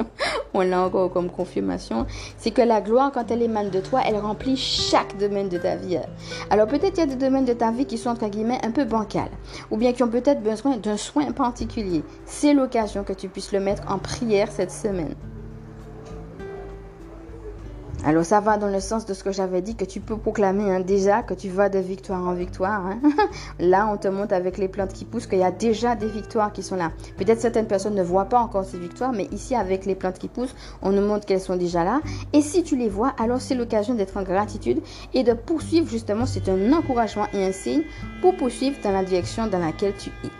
on 0.54 0.62
l'a 0.62 0.82
encore 0.82 1.12
comme 1.12 1.30
confirmation, 1.30 2.06
c'est 2.36 2.50
que 2.50 2.62
la 2.62 2.80
gloire, 2.80 3.12
quand 3.12 3.30
elle 3.30 3.42
émane 3.42 3.70
de 3.70 3.80
toi, 3.80 4.00
elle 4.06 4.16
remplit 4.16 4.56
chaque 4.56 5.16
domaine 5.18 5.48
de 5.48 5.58
ta 5.58 5.76
vie. 5.76 5.98
Alors 6.50 6.66
peut-être 6.66 6.96
il 6.96 7.00
y 7.00 7.02
a 7.02 7.06
des 7.06 7.16
domaines 7.16 7.44
de 7.44 7.52
ta 7.52 7.70
vie 7.70 7.86
qui 7.86 7.98
sont 7.98 8.10
entre 8.10 8.28
guillemets 8.28 8.60
un 8.64 8.70
peu 8.70 8.84
bancals, 8.84 9.30
ou 9.70 9.76
bien 9.76 9.92
qui 9.92 10.02
ont 10.02 10.08
peut-être 10.08 10.42
besoin 10.42 10.76
d'un 10.76 10.96
soin 10.96 11.32
particulier. 11.32 12.02
C'est 12.24 12.54
l'occasion 12.54 13.04
que 13.04 13.12
tu 13.12 13.28
puisses 13.28 13.52
le 13.52 13.60
mettre 13.60 13.90
en 13.90 13.98
prière 13.98 14.50
cette 14.50 14.72
semaine. 14.72 15.14
Alors 18.02 18.24
ça 18.24 18.40
va 18.40 18.56
dans 18.56 18.68
le 18.68 18.80
sens 18.80 19.04
de 19.04 19.12
ce 19.12 19.22
que 19.22 19.30
j'avais 19.30 19.60
dit, 19.60 19.74
que 19.74 19.84
tu 19.84 20.00
peux 20.00 20.16
proclamer 20.16 20.72
hein, 20.72 20.80
déjà 20.80 21.22
que 21.22 21.34
tu 21.34 21.50
vas 21.50 21.68
de 21.68 21.78
victoire 21.78 22.26
en 22.26 22.32
victoire. 22.32 22.86
Hein. 22.86 22.98
là, 23.58 23.90
on 23.92 23.98
te 23.98 24.08
montre 24.08 24.32
avec 24.32 24.56
les 24.56 24.68
plantes 24.68 24.94
qui 24.94 25.04
poussent 25.04 25.26
qu'il 25.26 25.38
y 25.38 25.44
a 25.44 25.50
déjà 25.50 25.96
des 25.96 26.08
victoires 26.08 26.50
qui 26.50 26.62
sont 26.62 26.76
là. 26.76 26.92
Peut-être 27.18 27.40
certaines 27.40 27.66
personnes 27.66 27.94
ne 27.94 28.02
voient 28.02 28.24
pas 28.24 28.40
encore 28.40 28.64
ces 28.64 28.78
victoires, 28.78 29.12
mais 29.12 29.28
ici, 29.32 29.54
avec 29.54 29.84
les 29.84 29.94
plantes 29.94 30.18
qui 30.18 30.28
poussent, 30.28 30.54
on 30.80 30.92
nous 30.92 31.02
montre 31.02 31.26
qu'elles 31.26 31.42
sont 31.42 31.56
déjà 31.56 31.84
là. 31.84 32.00
Et 32.32 32.40
si 32.40 32.62
tu 32.62 32.74
les 32.74 32.88
vois, 32.88 33.12
alors 33.20 33.40
c'est 33.40 33.54
l'occasion 33.54 33.94
d'être 33.94 34.16
en 34.16 34.22
gratitude 34.22 34.80
et 35.12 35.22
de 35.22 35.34
poursuivre 35.34 35.88
justement. 35.88 36.24
C'est 36.24 36.48
un 36.48 36.72
encouragement 36.72 37.26
et 37.34 37.44
un 37.44 37.52
signe 37.52 37.82
pour 38.22 38.34
poursuivre 38.34 38.76
dans 38.82 38.92
la 38.92 39.04
direction 39.04 39.46
dans 39.46 39.58
laquelle 39.58 39.94
tu 39.98 40.08
es. 40.24 40.30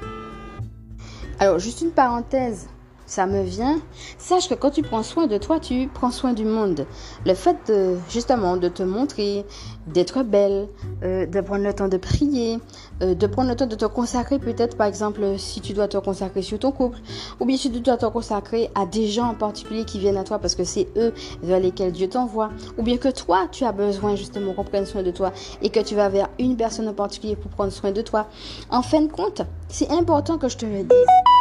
Alors, 1.39 1.59
juste 1.59 1.83
une 1.83 1.91
parenthèse 1.91 2.69
ça 3.11 3.27
me 3.27 3.43
vient, 3.43 3.81
sache 4.19 4.49
que 4.49 4.55
quand 4.55 4.71
tu 4.71 4.83
prends 4.83 5.03
soin 5.03 5.27
de 5.27 5.37
toi, 5.37 5.59
tu 5.59 5.91
prends 5.93 6.13
soin 6.13 6.33
du 6.33 6.45
monde. 6.45 6.87
Le 7.27 7.35
fait 7.35 7.57
de, 7.67 7.97
justement 8.09 8.57
de 8.57 8.69
te 8.69 8.85
montrer, 8.85 9.45
d'être 9.89 10.23
belle, 10.23 10.69
euh, 11.03 11.27
de 11.27 11.41
prendre 11.41 11.65
le 11.65 11.75
temps 11.75 11.89
de 11.89 11.97
prier, 11.97 12.61
euh, 13.03 13.15
de 13.17 13.27
prendre 13.27 13.49
le 13.49 13.57
temps 13.57 13.67
de 13.67 13.75
te 13.75 13.85
consacrer 13.85 14.39
peut-être 14.39 14.77
par 14.77 14.87
exemple 14.87 15.23
si 15.39 15.61
tu 15.61 15.73
dois 15.73 15.89
te 15.89 15.99
consacrer 15.99 16.43
sur 16.43 16.61
ton 16.61 16.71
couple, 16.71 16.99
ou 17.41 17.47
bien 17.47 17.57
si 17.57 17.73
tu 17.73 17.81
dois 17.81 17.97
te 17.97 18.07
consacrer 18.07 18.71
à 18.77 18.87
des 18.87 19.09
gens 19.09 19.27
en 19.27 19.35
particulier 19.35 19.85
qui 19.85 19.99
viennent 19.99 20.17
à 20.17 20.23
toi 20.23 20.39
parce 20.39 20.55
que 20.55 20.63
c'est 20.63 20.87
eux 20.97 21.13
vers 21.43 21.59
lesquels 21.59 21.91
Dieu 21.91 22.09
t'envoie, 22.09 22.51
ou 22.79 22.85
bien 22.85 22.97
que 22.97 23.09
toi 23.09 23.49
tu 23.51 23.65
as 23.65 23.73
besoin 23.73 24.15
justement 24.15 24.53
qu'on 24.53 24.63
prenne 24.63 24.87
soin 24.87 25.03
de 25.03 25.11
toi 25.11 25.33
et 25.63 25.71
que 25.71 25.81
tu 25.81 25.97
vas 25.97 26.09
vers 26.09 26.29
une 26.39 26.57
personne 26.57 26.87
en 26.87 26.95
particulier 26.95 27.35
pour 27.35 27.51
prendre 27.51 27.73
soin 27.73 27.91
de 27.91 28.03
toi. 28.03 28.29
En 28.71 28.83
fin 28.83 29.03
de 29.03 29.11
compte, 29.11 29.43
c'est 29.69 29.91
important 29.91 30.39
que 30.39 30.49
je 30.49 30.59
te 30.59 30.67
le 30.67 30.85
dise. 30.85 31.40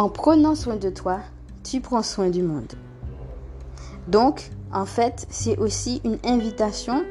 En 0.00 0.08
prenant 0.08 0.54
soin 0.54 0.76
de 0.76 0.88
toi, 0.88 1.18
tu 1.62 1.82
prends 1.82 2.02
soin 2.02 2.30
du 2.30 2.42
monde. 2.42 2.72
Donc, 4.08 4.50
en 4.72 4.86
fait, 4.86 5.26
c'est 5.28 5.58
aussi 5.58 6.00
une 6.04 6.16
invitation 6.24 7.04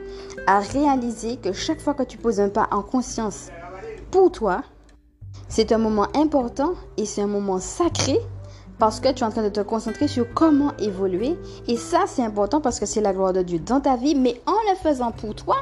à 0.47 0.59
réaliser 0.59 1.37
que 1.37 1.53
chaque 1.53 1.81
fois 1.81 1.93
que 1.93 2.01
tu 2.01 2.17
poses 2.17 2.39
un 2.39 2.49
pas 2.49 2.67
en 2.71 2.81
conscience 2.81 3.49
pour 4.09 4.31
toi, 4.31 4.63
c'est 5.49 5.71
un 5.71 5.77
moment 5.77 6.07
important 6.15 6.73
et 6.97 7.05
c'est 7.05 7.21
un 7.21 7.27
moment 7.27 7.59
sacré 7.59 8.17
parce 8.79 9.01
que 9.01 9.11
tu 9.11 9.23
es 9.23 9.27
en 9.27 9.29
train 9.29 9.43
de 9.43 9.49
te 9.49 9.59
concentrer 9.59 10.07
sur 10.07 10.25
comment 10.33 10.75
évoluer. 10.77 11.37
Et 11.67 11.75
ça, 11.75 12.05
c'est 12.07 12.23
important 12.23 12.61
parce 12.61 12.79
que 12.79 12.85
c'est 12.85 13.01
la 13.01 13.13
gloire 13.13 13.33
de 13.33 13.41
Dieu 13.41 13.59
dans 13.59 13.81
ta 13.81 13.97
vie. 13.97 14.15
Mais 14.15 14.41
en 14.45 14.71
le 14.71 14.75
faisant 14.77 15.11
pour 15.11 15.35
toi, 15.35 15.57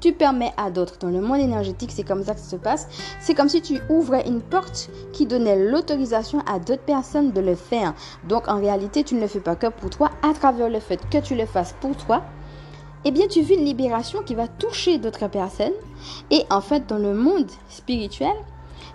tu 0.00 0.12
permets 0.12 0.52
à 0.56 0.70
d'autres. 0.70 0.98
Dans 0.98 1.08
le 1.08 1.20
monde 1.20 1.40
énergétique, 1.40 1.90
c'est 1.92 2.04
comme 2.04 2.24
ça 2.24 2.34
que 2.34 2.40
ça 2.40 2.50
se 2.50 2.56
passe. 2.56 2.88
C'est 3.20 3.34
comme 3.34 3.48
si 3.48 3.60
tu 3.60 3.80
ouvrais 3.90 4.26
une 4.26 4.40
porte 4.40 4.88
qui 5.12 5.26
donnait 5.26 5.58
l'autorisation 5.58 6.40
à 6.46 6.58
d'autres 6.58 6.84
personnes 6.84 7.32
de 7.32 7.40
le 7.40 7.56
faire. 7.56 7.94
Donc 8.28 8.48
en 8.48 8.60
réalité, 8.60 9.02
tu 9.02 9.16
ne 9.16 9.20
le 9.20 9.26
fais 9.26 9.40
pas 9.40 9.56
que 9.56 9.66
pour 9.66 9.90
toi. 9.90 10.10
À 10.22 10.32
travers 10.32 10.68
le 10.68 10.80
fait 10.80 11.00
que 11.10 11.18
tu 11.18 11.34
le 11.34 11.46
fasses 11.46 11.74
pour 11.80 11.96
toi, 11.96 12.22
eh 13.04 13.10
bien, 13.10 13.26
tu 13.28 13.40
vis 13.40 13.54
une 13.54 13.64
libération 13.64 14.22
qui 14.22 14.34
va 14.34 14.46
toucher 14.46 14.98
d'autres 14.98 15.28
personnes. 15.28 15.72
Et 16.30 16.44
en 16.50 16.60
fait, 16.60 16.86
dans 16.86 16.98
le 16.98 17.14
monde 17.14 17.50
spirituel, 17.68 18.34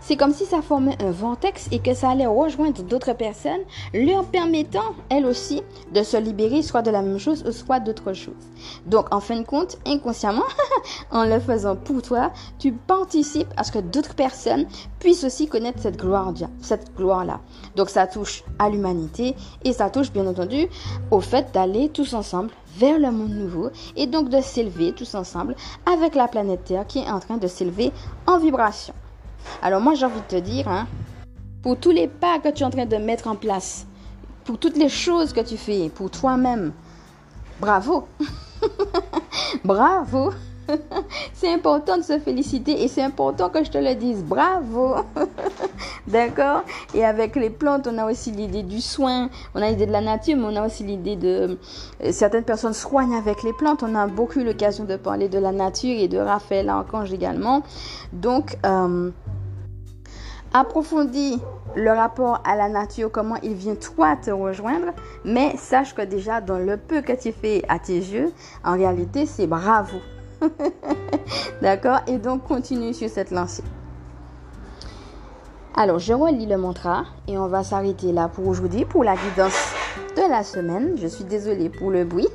c'est 0.05 0.17
comme 0.17 0.33
si 0.33 0.45
ça 0.45 0.61
formait 0.61 1.01
un 1.01 1.09
vortex 1.09 1.67
et 1.71 1.79
que 1.79 1.95
ça 1.95 2.11
allait 2.11 2.27
rejoindre 2.27 2.83
d'autres 2.83 3.13
personnes, 3.13 3.61
leur 3.91 4.23
permettant, 4.25 4.93
elles 5.09 5.25
aussi, 5.25 5.63
de 5.95 6.03
se 6.03 6.15
libérer 6.15 6.61
soit 6.61 6.83
de 6.83 6.91
la 6.91 7.01
même 7.01 7.17
chose 7.17 7.43
ou 7.47 7.51
soit 7.51 7.79
d'autre 7.79 8.13
chose. 8.13 8.35
Donc, 8.85 9.11
en 9.11 9.19
fin 9.19 9.39
de 9.39 9.45
compte, 9.45 9.79
inconsciemment, 9.87 10.43
en 11.11 11.25
le 11.25 11.39
faisant 11.39 11.75
pour 11.75 12.03
toi, 12.03 12.31
tu 12.59 12.71
participes 12.71 13.51
à 13.57 13.63
ce 13.63 13.71
que 13.71 13.79
d'autres 13.79 14.13
personnes 14.13 14.67
puissent 14.99 15.23
aussi 15.23 15.47
connaître 15.47 15.81
cette 15.81 15.97
gloire, 15.97 16.31
cette 16.61 16.95
gloire-là. 16.95 17.39
Donc, 17.75 17.89
ça 17.89 18.05
touche 18.05 18.43
à 18.59 18.69
l'humanité 18.69 19.35
et 19.63 19.73
ça 19.73 19.89
touche, 19.89 20.11
bien 20.11 20.27
entendu, 20.27 20.67
au 21.09 21.19
fait 21.19 21.51
d'aller 21.51 21.89
tous 21.89 22.13
ensemble 22.13 22.51
vers 22.77 22.99
le 22.99 23.09
monde 23.09 23.31
nouveau 23.31 23.69
et 23.95 24.05
donc 24.05 24.29
de 24.29 24.39
s'élever 24.39 24.93
tous 24.93 25.15
ensemble 25.15 25.55
avec 25.91 26.13
la 26.13 26.27
planète 26.27 26.65
Terre 26.65 26.85
qui 26.85 26.99
est 26.99 27.09
en 27.09 27.19
train 27.19 27.37
de 27.37 27.47
s'élever 27.47 27.91
en 28.27 28.37
vibration. 28.37 28.93
Alors 29.61 29.81
moi 29.81 29.93
j'ai 29.95 30.05
envie 30.05 30.21
de 30.21 30.27
te 30.27 30.35
dire, 30.35 30.67
hein, 30.67 30.87
pour 31.61 31.77
tous 31.77 31.91
les 31.91 32.07
pas 32.07 32.39
que 32.39 32.49
tu 32.49 32.63
es 32.63 32.65
en 32.65 32.69
train 32.69 32.85
de 32.85 32.97
mettre 32.97 33.27
en 33.27 33.35
place, 33.35 33.85
pour 34.43 34.57
toutes 34.57 34.77
les 34.77 34.89
choses 34.89 35.33
que 35.33 35.41
tu 35.41 35.57
fais, 35.57 35.89
pour 35.89 36.11
toi-même, 36.11 36.73
bravo. 37.59 38.07
bravo. 39.63 40.31
c'est 41.33 41.53
important 41.53 41.97
de 41.97 42.03
se 42.03 42.19
féliciter 42.19 42.83
et 42.83 42.87
c'est 42.87 43.01
important 43.01 43.49
que 43.49 43.63
je 43.63 43.71
te 43.71 43.77
le 43.77 43.95
dise. 43.95 44.23
Bravo. 44.23 44.95
D'accord? 46.07 46.63
Et 46.93 47.05
avec 47.05 47.35
les 47.35 47.49
plantes, 47.49 47.87
on 47.87 47.97
a 47.97 48.09
aussi 48.09 48.31
l'idée 48.31 48.63
du 48.63 48.81
soin, 48.81 49.29
on 49.53 49.61
a 49.61 49.69
l'idée 49.69 49.85
de 49.85 49.91
la 49.91 50.01
nature, 50.01 50.37
mais 50.37 50.45
on 50.45 50.55
a 50.55 50.65
aussi 50.65 50.83
l'idée 50.83 51.15
de... 51.15 51.57
Euh, 52.03 52.11
certaines 52.11 52.43
personnes 52.43 52.73
soignent 52.73 53.15
avec 53.15 53.43
les 53.43 53.53
plantes. 53.53 53.83
On 53.83 53.95
a 53.95 54.07
beaucoup 54.07 54.39
l'occasion 54.39 54.85
de 54.85 54.95
parler 54.95 55.29
de 55.29 55.39
la 55.39 55.51
nature 55.51 55.97
et 55.97 56.07
de 56.07 56.17
Raphaël 56.17 56.69
Archange 56.69 57.11
également. 57.13 57.63
Donc, 58.13 58.57
euh, 58.65 59.11
approfondis 60.53 61.41
le 61.75 61.91
rapport 61.91 62.41
à 62.45 62.55
la 62.55 62.69
nature, 62.69 63.11
comment 63.11 63.35
il 63.43 63.53
vient 63.53 63.75
toi 63.75 64.15
te 64.15 64.31
rejoindre, 64.31 64.93
mais 65.25 65.57
sache 65.57 65.93
que 65.93 66.01
déjà 66.01 66.41
dans 66.41 66.57
le 66.57 66.77
peu 66.77 67.01
que 67.01 67.13
tu 67.13 67.31
fais 67.31 67.63
à 67.67 67.79
tes 67.79 67.97
yeux, 67.97 68.31
en 68.63 68.73
réalité 68.73 69.25
c'est 69.25 69.47
bravo. 69.47 69.97
D'accord? 71.61 71.99
Et 72.07 72.17
donc 72.17 72.43
continue 72.43 72.93
sur 72.93 73.09
cette 73.09 73.31
lancée. 73.31 73.63
Alors 75.75 75.99
je 75.99 76.13
relis 76.13 76.45
le 76.45 76.57
mantra 76.57 77.03
et 77.27 77.37
on 77.37 77.47
va 77.47 77.63
s'arrêter 77.63 78.13
là 78.13 78.29
pour 78.29 78.47
aujourd'hui 78.47 78.85
pour 78.85 79.03
la 79.03 79.15
guidance 79.15 79.73
de 80.15 80.29
la 80.29 80.43
semaine. 80.43 80.95
Je 80.97 81.07
suis 81.07 81.25
désolée 81.25 81.69
pour 81.69 81.91
le 81.91 82.05
bruit. 82.05 82.29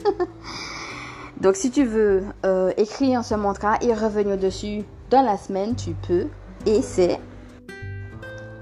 donc 1.41 1.57
si 1.57 1.71
tu 1.71 1.85
veux 1.85 2.23
euh, 2.45 2.71
écrire 2.77 3.25
ce 3.25 3.35
mantra 3.35 3.79
et 3.81 3.95
revenir 3.95 4.37
dessus 4.37 4.85
dans 5.09 5.23
la 5.23 5.39
semaine, 5.39 5.75
tu 5.75 5.93
peux. 6.07 6.27
Et 6.67 6.83
c'est 6.83 7.19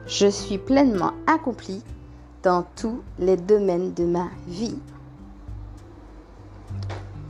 je 0.09 0.27
suis 0.27 0.57
pleinement 0.57 1.13
accompli 1.27 1.83
dans 2.43 2.65
tous 2.77 3.03
les 3.19 3.37
domaines 3.37 3.93
de 3.93 4.05
ma 4.05 4.29
vie. 4.47 4.79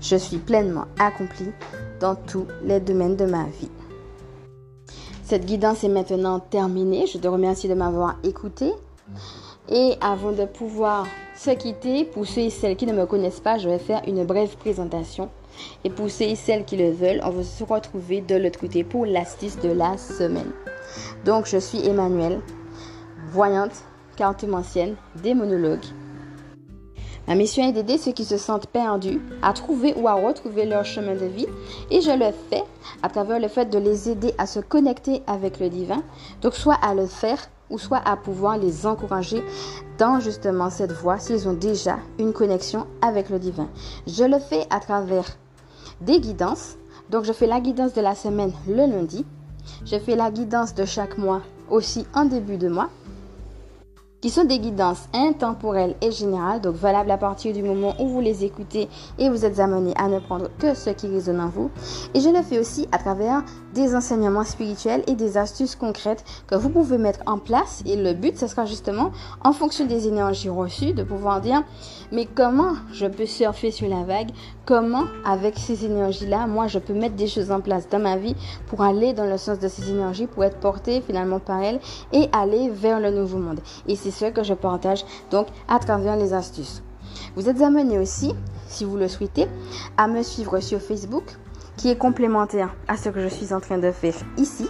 Je 0.01 0.15
suis 0.15 0.39
pleinement 0.39 0.85
accompli 0.97 1.47
dans 1.99 2.15
tous 2.15 2.47
les 2.63 2.79
domaines 2.79 3.17
de 3.17 3.27
ma 3.27 3.45
vie. 3.47 3.71
Cette 5.25 5.45
guidance 5.45 5.83
est 5.83 5.89
maintenant 5.89 6.39
terminée. 6.39 7.07
Je 7.09 7.19
te 7.19 7.27
remercie 7.27 7.69
de 7.69 7.75
m'avoir 7.75 8.17
écouté. 8.23 8.73
Et 9.69 9.97
avant 10.01 10.31
de 10.31 10.45
pouvoir 10.45 11.05
se 11.37 11.51
quitter, 11.51 12.05
pour 12.05 12.27
ceux 12.27 12.43
et 12.43 12.51
celles 12.51 12.77
qui 12.77 12.87
ne 12.87 12.93
me 12.93 13.07
connaissent 13.07 13.41
pas, 13.41 13.59
je 13.59 13.69
vais 13.69 13.81
faire 13.81 14.03
une 14.07 14.25
brève 14.25 14.57
présentation. 14.57 15.31
Et 15.83 15.91
pour 15.91 16.11
ceux 16.11 16.27
et 16.27 16.37
celles 16.37 16.65
qui 16.65 16.77
le 16.77 16.93
veulent, 16.93 17.21
on 17.25 17.31
va 17.31 17.43
se 17.43 17.65
retrouver 17.65 18.21
de 18.21 18.37
l'autre 18.37 18.61
côté 18.61 18.85
pour 18.85 19.05
l'astuce 19.05 19.59
de 19.59 19.71
la 19.71 19.99
semaine. 19.99 20.53
Donc, 21.25 21.47
je 21.47 21.59
suis 21.59 21.85
Emmanuel, 21.85 22.41
voyante, 23.31 23.85
cartomancienne, 24.17 24.97
démonologue. 25.23 25.85
Ma 27.27 27.35
mission 27.35 27.63
est 27.69 27.73
d'aider 27.73 27.99
ceux 27.99 28.13
qui 28.13 28.25
se 28.25 28.39
sentent 28.39 28.69
perdus 28.69 29.21
à 29.43 29.53
trouver 29.53 29.93
ou 29.97 30.09
à 30.09 30.15
retrouver 30.15 30.65
leur 30.65 30.85
chemin 30.85 31.15
de 31.15 31.27
vie 31.27 31.47
et 31.91 32.01
je 32.01 32.11
le 32.11 32.33
fais 32.51 32.65
à 33.03 33.11
travers 33.11 33.39
le 33.39 33.49
fait 33.49 33.67
de 33.67 33.79
les 33.79 34.09
aider 34.09 34.33
à 34.39 34.47
se 34.47 34.61
connecter 34.61 35.23
avec 35.27 35.61
le 35.61 35.69
divin, 35.69 36.03
donc 36.41 36.55
soit 36.55 36.79
à 36.83 36.95
le 36.95 37.07
faire 37.07 37.39
ou 37.69 37.79
soit 37.79 38.01
à 38.07 38.17
pouvoir 38.17 38.57
les 38.57 38.87
encourager 38.87 39.43
dans 39.99 40.21
justement 40.21 40.71
cette 40.71 40.93
voie 40.93 41.19
s'ils 41.19 41.47
ont 41.47 41.53
déjà 41.53 41.99
une 42.19 42.33
connexion 42.33 42.87
avec 43.03 43.29
le 43.29 43.39
divin. 43.39 43.69
Je 44.07 44.25
le 44.25 44.39
fais 44.39 44.67
à 44.71 44.81
travers 44.81 45.27
des 46.01 46.21
guidances. 46.21 46.77
Donc 47.11 47.25
je 47.25 47.33
fais 47.33 47.47
la 47.47 47.61
guidance 47.61 47.93
de 47.93 48.01
la 48.01 48.15
semaine 48.15 48.53
le 48.67 48.87
lundi. 48.87 49.27
Je 49.85 49.99
fais 49.99 50.17
la 50.17 50.31
guidance 50.31 50.75
de 50.75 50.87
chaque 50.87 51.19
mois 51.19 51.43
aussi 51.69 52.07
en 52.15 52.25
début 52.25 52.57
de 52.57 52.69
mois 52.69 52.89
qui 54.21 54.31
sont 54.31 54.45
des 54.45 54.59
guidances 54.59 55.09
intemporelles 55.13 55.95
et 56.01 56.11
générales, 56.11 56.61
donc 56.61 56.75
valables 56.75 57.11
à 57.11 57.19
partir 57.19 57.53
du 57.53 57.63
moment 57.63 57.95
où 58.01 58.09
vous 58.09 58.21
les 58.21 58.45
écoutez 58.45 58.89
et 59.19 59.31
vous 59.31 59.45
êtes 59.45 59.61
amené 59.61 59.93
à 59.97 60.09
ne 60.09 60.19
prendre 60.19 60.49
que 60.59 60.75
ce 60.75 60.91
qui 60.91 61.07
résonne 61.07 61.41
en 61.41 61.49
vous. 61.49 61.71
Et 62.15 62.21
je 62.21 62.29
le 62.29 62.43
fais 62.43 62.59
aussi 62.59 62.89
à 62.93 62.99
travers 62.99 63.45
enseignements 63.95 64.45
spirituels 64.45 65.03
et 65.07 65.15
des 65.15 65.37
astuces 65.37 65.77
concrètes 65.77 66.25
que 66.47 66.55
vous 66.55 66.69
pouvez 66.69 66.99
mettre 66.99 67.21
en 67.27 67.39
place. 67.39 67.83
Et 67.87 67.97
le 67.97 68.13
but, 68.13 68.37
ce 68.39 68.47
sera 68.47 68.65
justement, 68.67 69.13
en 69.45 69.53
fonction 69.53 69.87
des 69.87 70.09
énergies 70.09 70.49
reçues, 70.49 70.93
de 70.93 71.03
pouvoir 71.03 71.41
dire, 71.41 71.63
mais 72.13 72.27
comment 72.27 72.75
je 72.93 73.07
peux 73.07 73.27
surfer 73.27 73.71
sur 73.71 73.89
la 73.89 74.05
vague? 74.05 74.31
Comment, 74.67 75.05
avec 75.25 75.59
ces 75.59 75.85
énergies-là, 75.85 76.47
moi, 76.47 76.67
je 76.67 76.79
peux 76.79 76.95
mettre 76.95 77.17
des 77.17 77.29
choses 77.29 77.51
en 77.51 77.61
place 77.61 77.89
dans 77.89 78.01
ma 78.01 78.17
vie 78.17 78.37
pour 78.67 78.83
aller 78.83 79.13
dans 79.13 79.27
le 79.27 79.39
sens 79.39 79.59
de 79.59 79.69
ces 79.69 79.91
énergies, 79.91 80.27
pour 80.27 80.45
être 80.45 80.59
porté 80.59 81.01
finalement 81.01 81.39
par 81.41 81.63
elles 81.63 81.81
et 82.13 82.29
aller 82.33 82.71
vers 82.71 83.01
le 83.01 83.11
nouveau 83.11 83.39
monde? 83.39 83.61
Et 83.87 83.97
c'est 83.97 84.11
ce 84.11 84.27
que 84.27 84.43
je 84.43 84.55
partage 84.55 85.05
donc 85.31 85.47
à 85.69 85.79
travers 85.79 86.17
les 86.17 86.33
astuces. 86.33 86.83
Vous 87.37 87.49
êtes 87.49 87.63
amené 87.63 87.99
aussi, 87.99 88.35
si 88.67 88.85
vous 88.85 88.97
le 88.97 89.09
souhaitez, 89.09 89.47
à 89.97 90.09
me 90.09 90.23
suivre 90.23 90.61
sur 90.61 90.81
Facebook, 90.81 91.25
qui 91.79 91.89
est 91.89 91.97
complémentaire 91.97 92.75
à 92.89 92.99
ce 92.99 93.09
que 93.09 93.21
je 93.21 93.29
suis 93.29 93.55
en 93.55 93.61
train 93.61 93.79
de 93.79 93.91
faire 93.91 94.15
ici. 94.37 94.69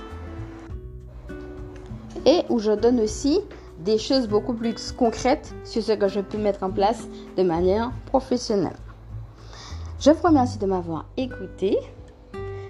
Et 2.27 2.43
où 2.51 2.61
je 2.61 2.73
donne 2.73 3.01
aussi 3.01 3.41
des 3.81 3.99
choses 3.99 4.29
beaucoup 4.29 4.53
plus 4.53 4.93
concrètes 4.93 5.55
sur 5.65 5.83
ce 5.83 5.93
que 5.93 6.07
je 6.07 6.21
peux 6.21 6.39
mettre 6.39 6.63
en 6.63 6.71
place 6.71 7.09
de 7.37 7.43
manière 7.43 7.91
professionnelle. 8.07 8.77
Je 9.99 10.11
vous 10.11 10.23
remercie 10.23 10.59
de 10.59 10.67
m'avoir 10.67 11.07
écouté. 11.17 11.79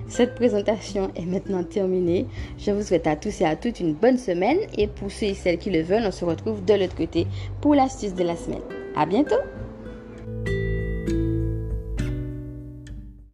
Cette 0.07 0.35
présentation 0.37 1.11
est 1.17 1.27
maintenant 1.27 1.65
terminée. 1.65 2.27
Je 2.57 2.71
vous 2.71 2.83
souhaite 2.83 3.07
à 3.07 3.17
tous 3.17 3.41
et 3.41 3.45
à 3.45 3.57
toutes 3.57 3.81
une 3.81 3.95
bonne 3.95 4.17
semaine 4.17 4.59
et 4.79 4.87
pour 4.87 5.11
ceux 5.11 5.27
et 5.27 5.35
celles 5.35 5.59
qui 5.59 5.71
le 5.71 5.83
veulent, 5.83 6.05
on 6.07 6.13
se 6.13 6.25
retrouve 6.25 6.65
de 6.65 6.75
l'autre 6.75 6.97
côté 6.97 7.27
pour 7.61 7.75
l'astuce 7.75 8.15
de 8.15 8.25
la 8.25 8.37
semaine. 8.37 8.63
À 8.97 9.05
bientôt! 9.05 9.37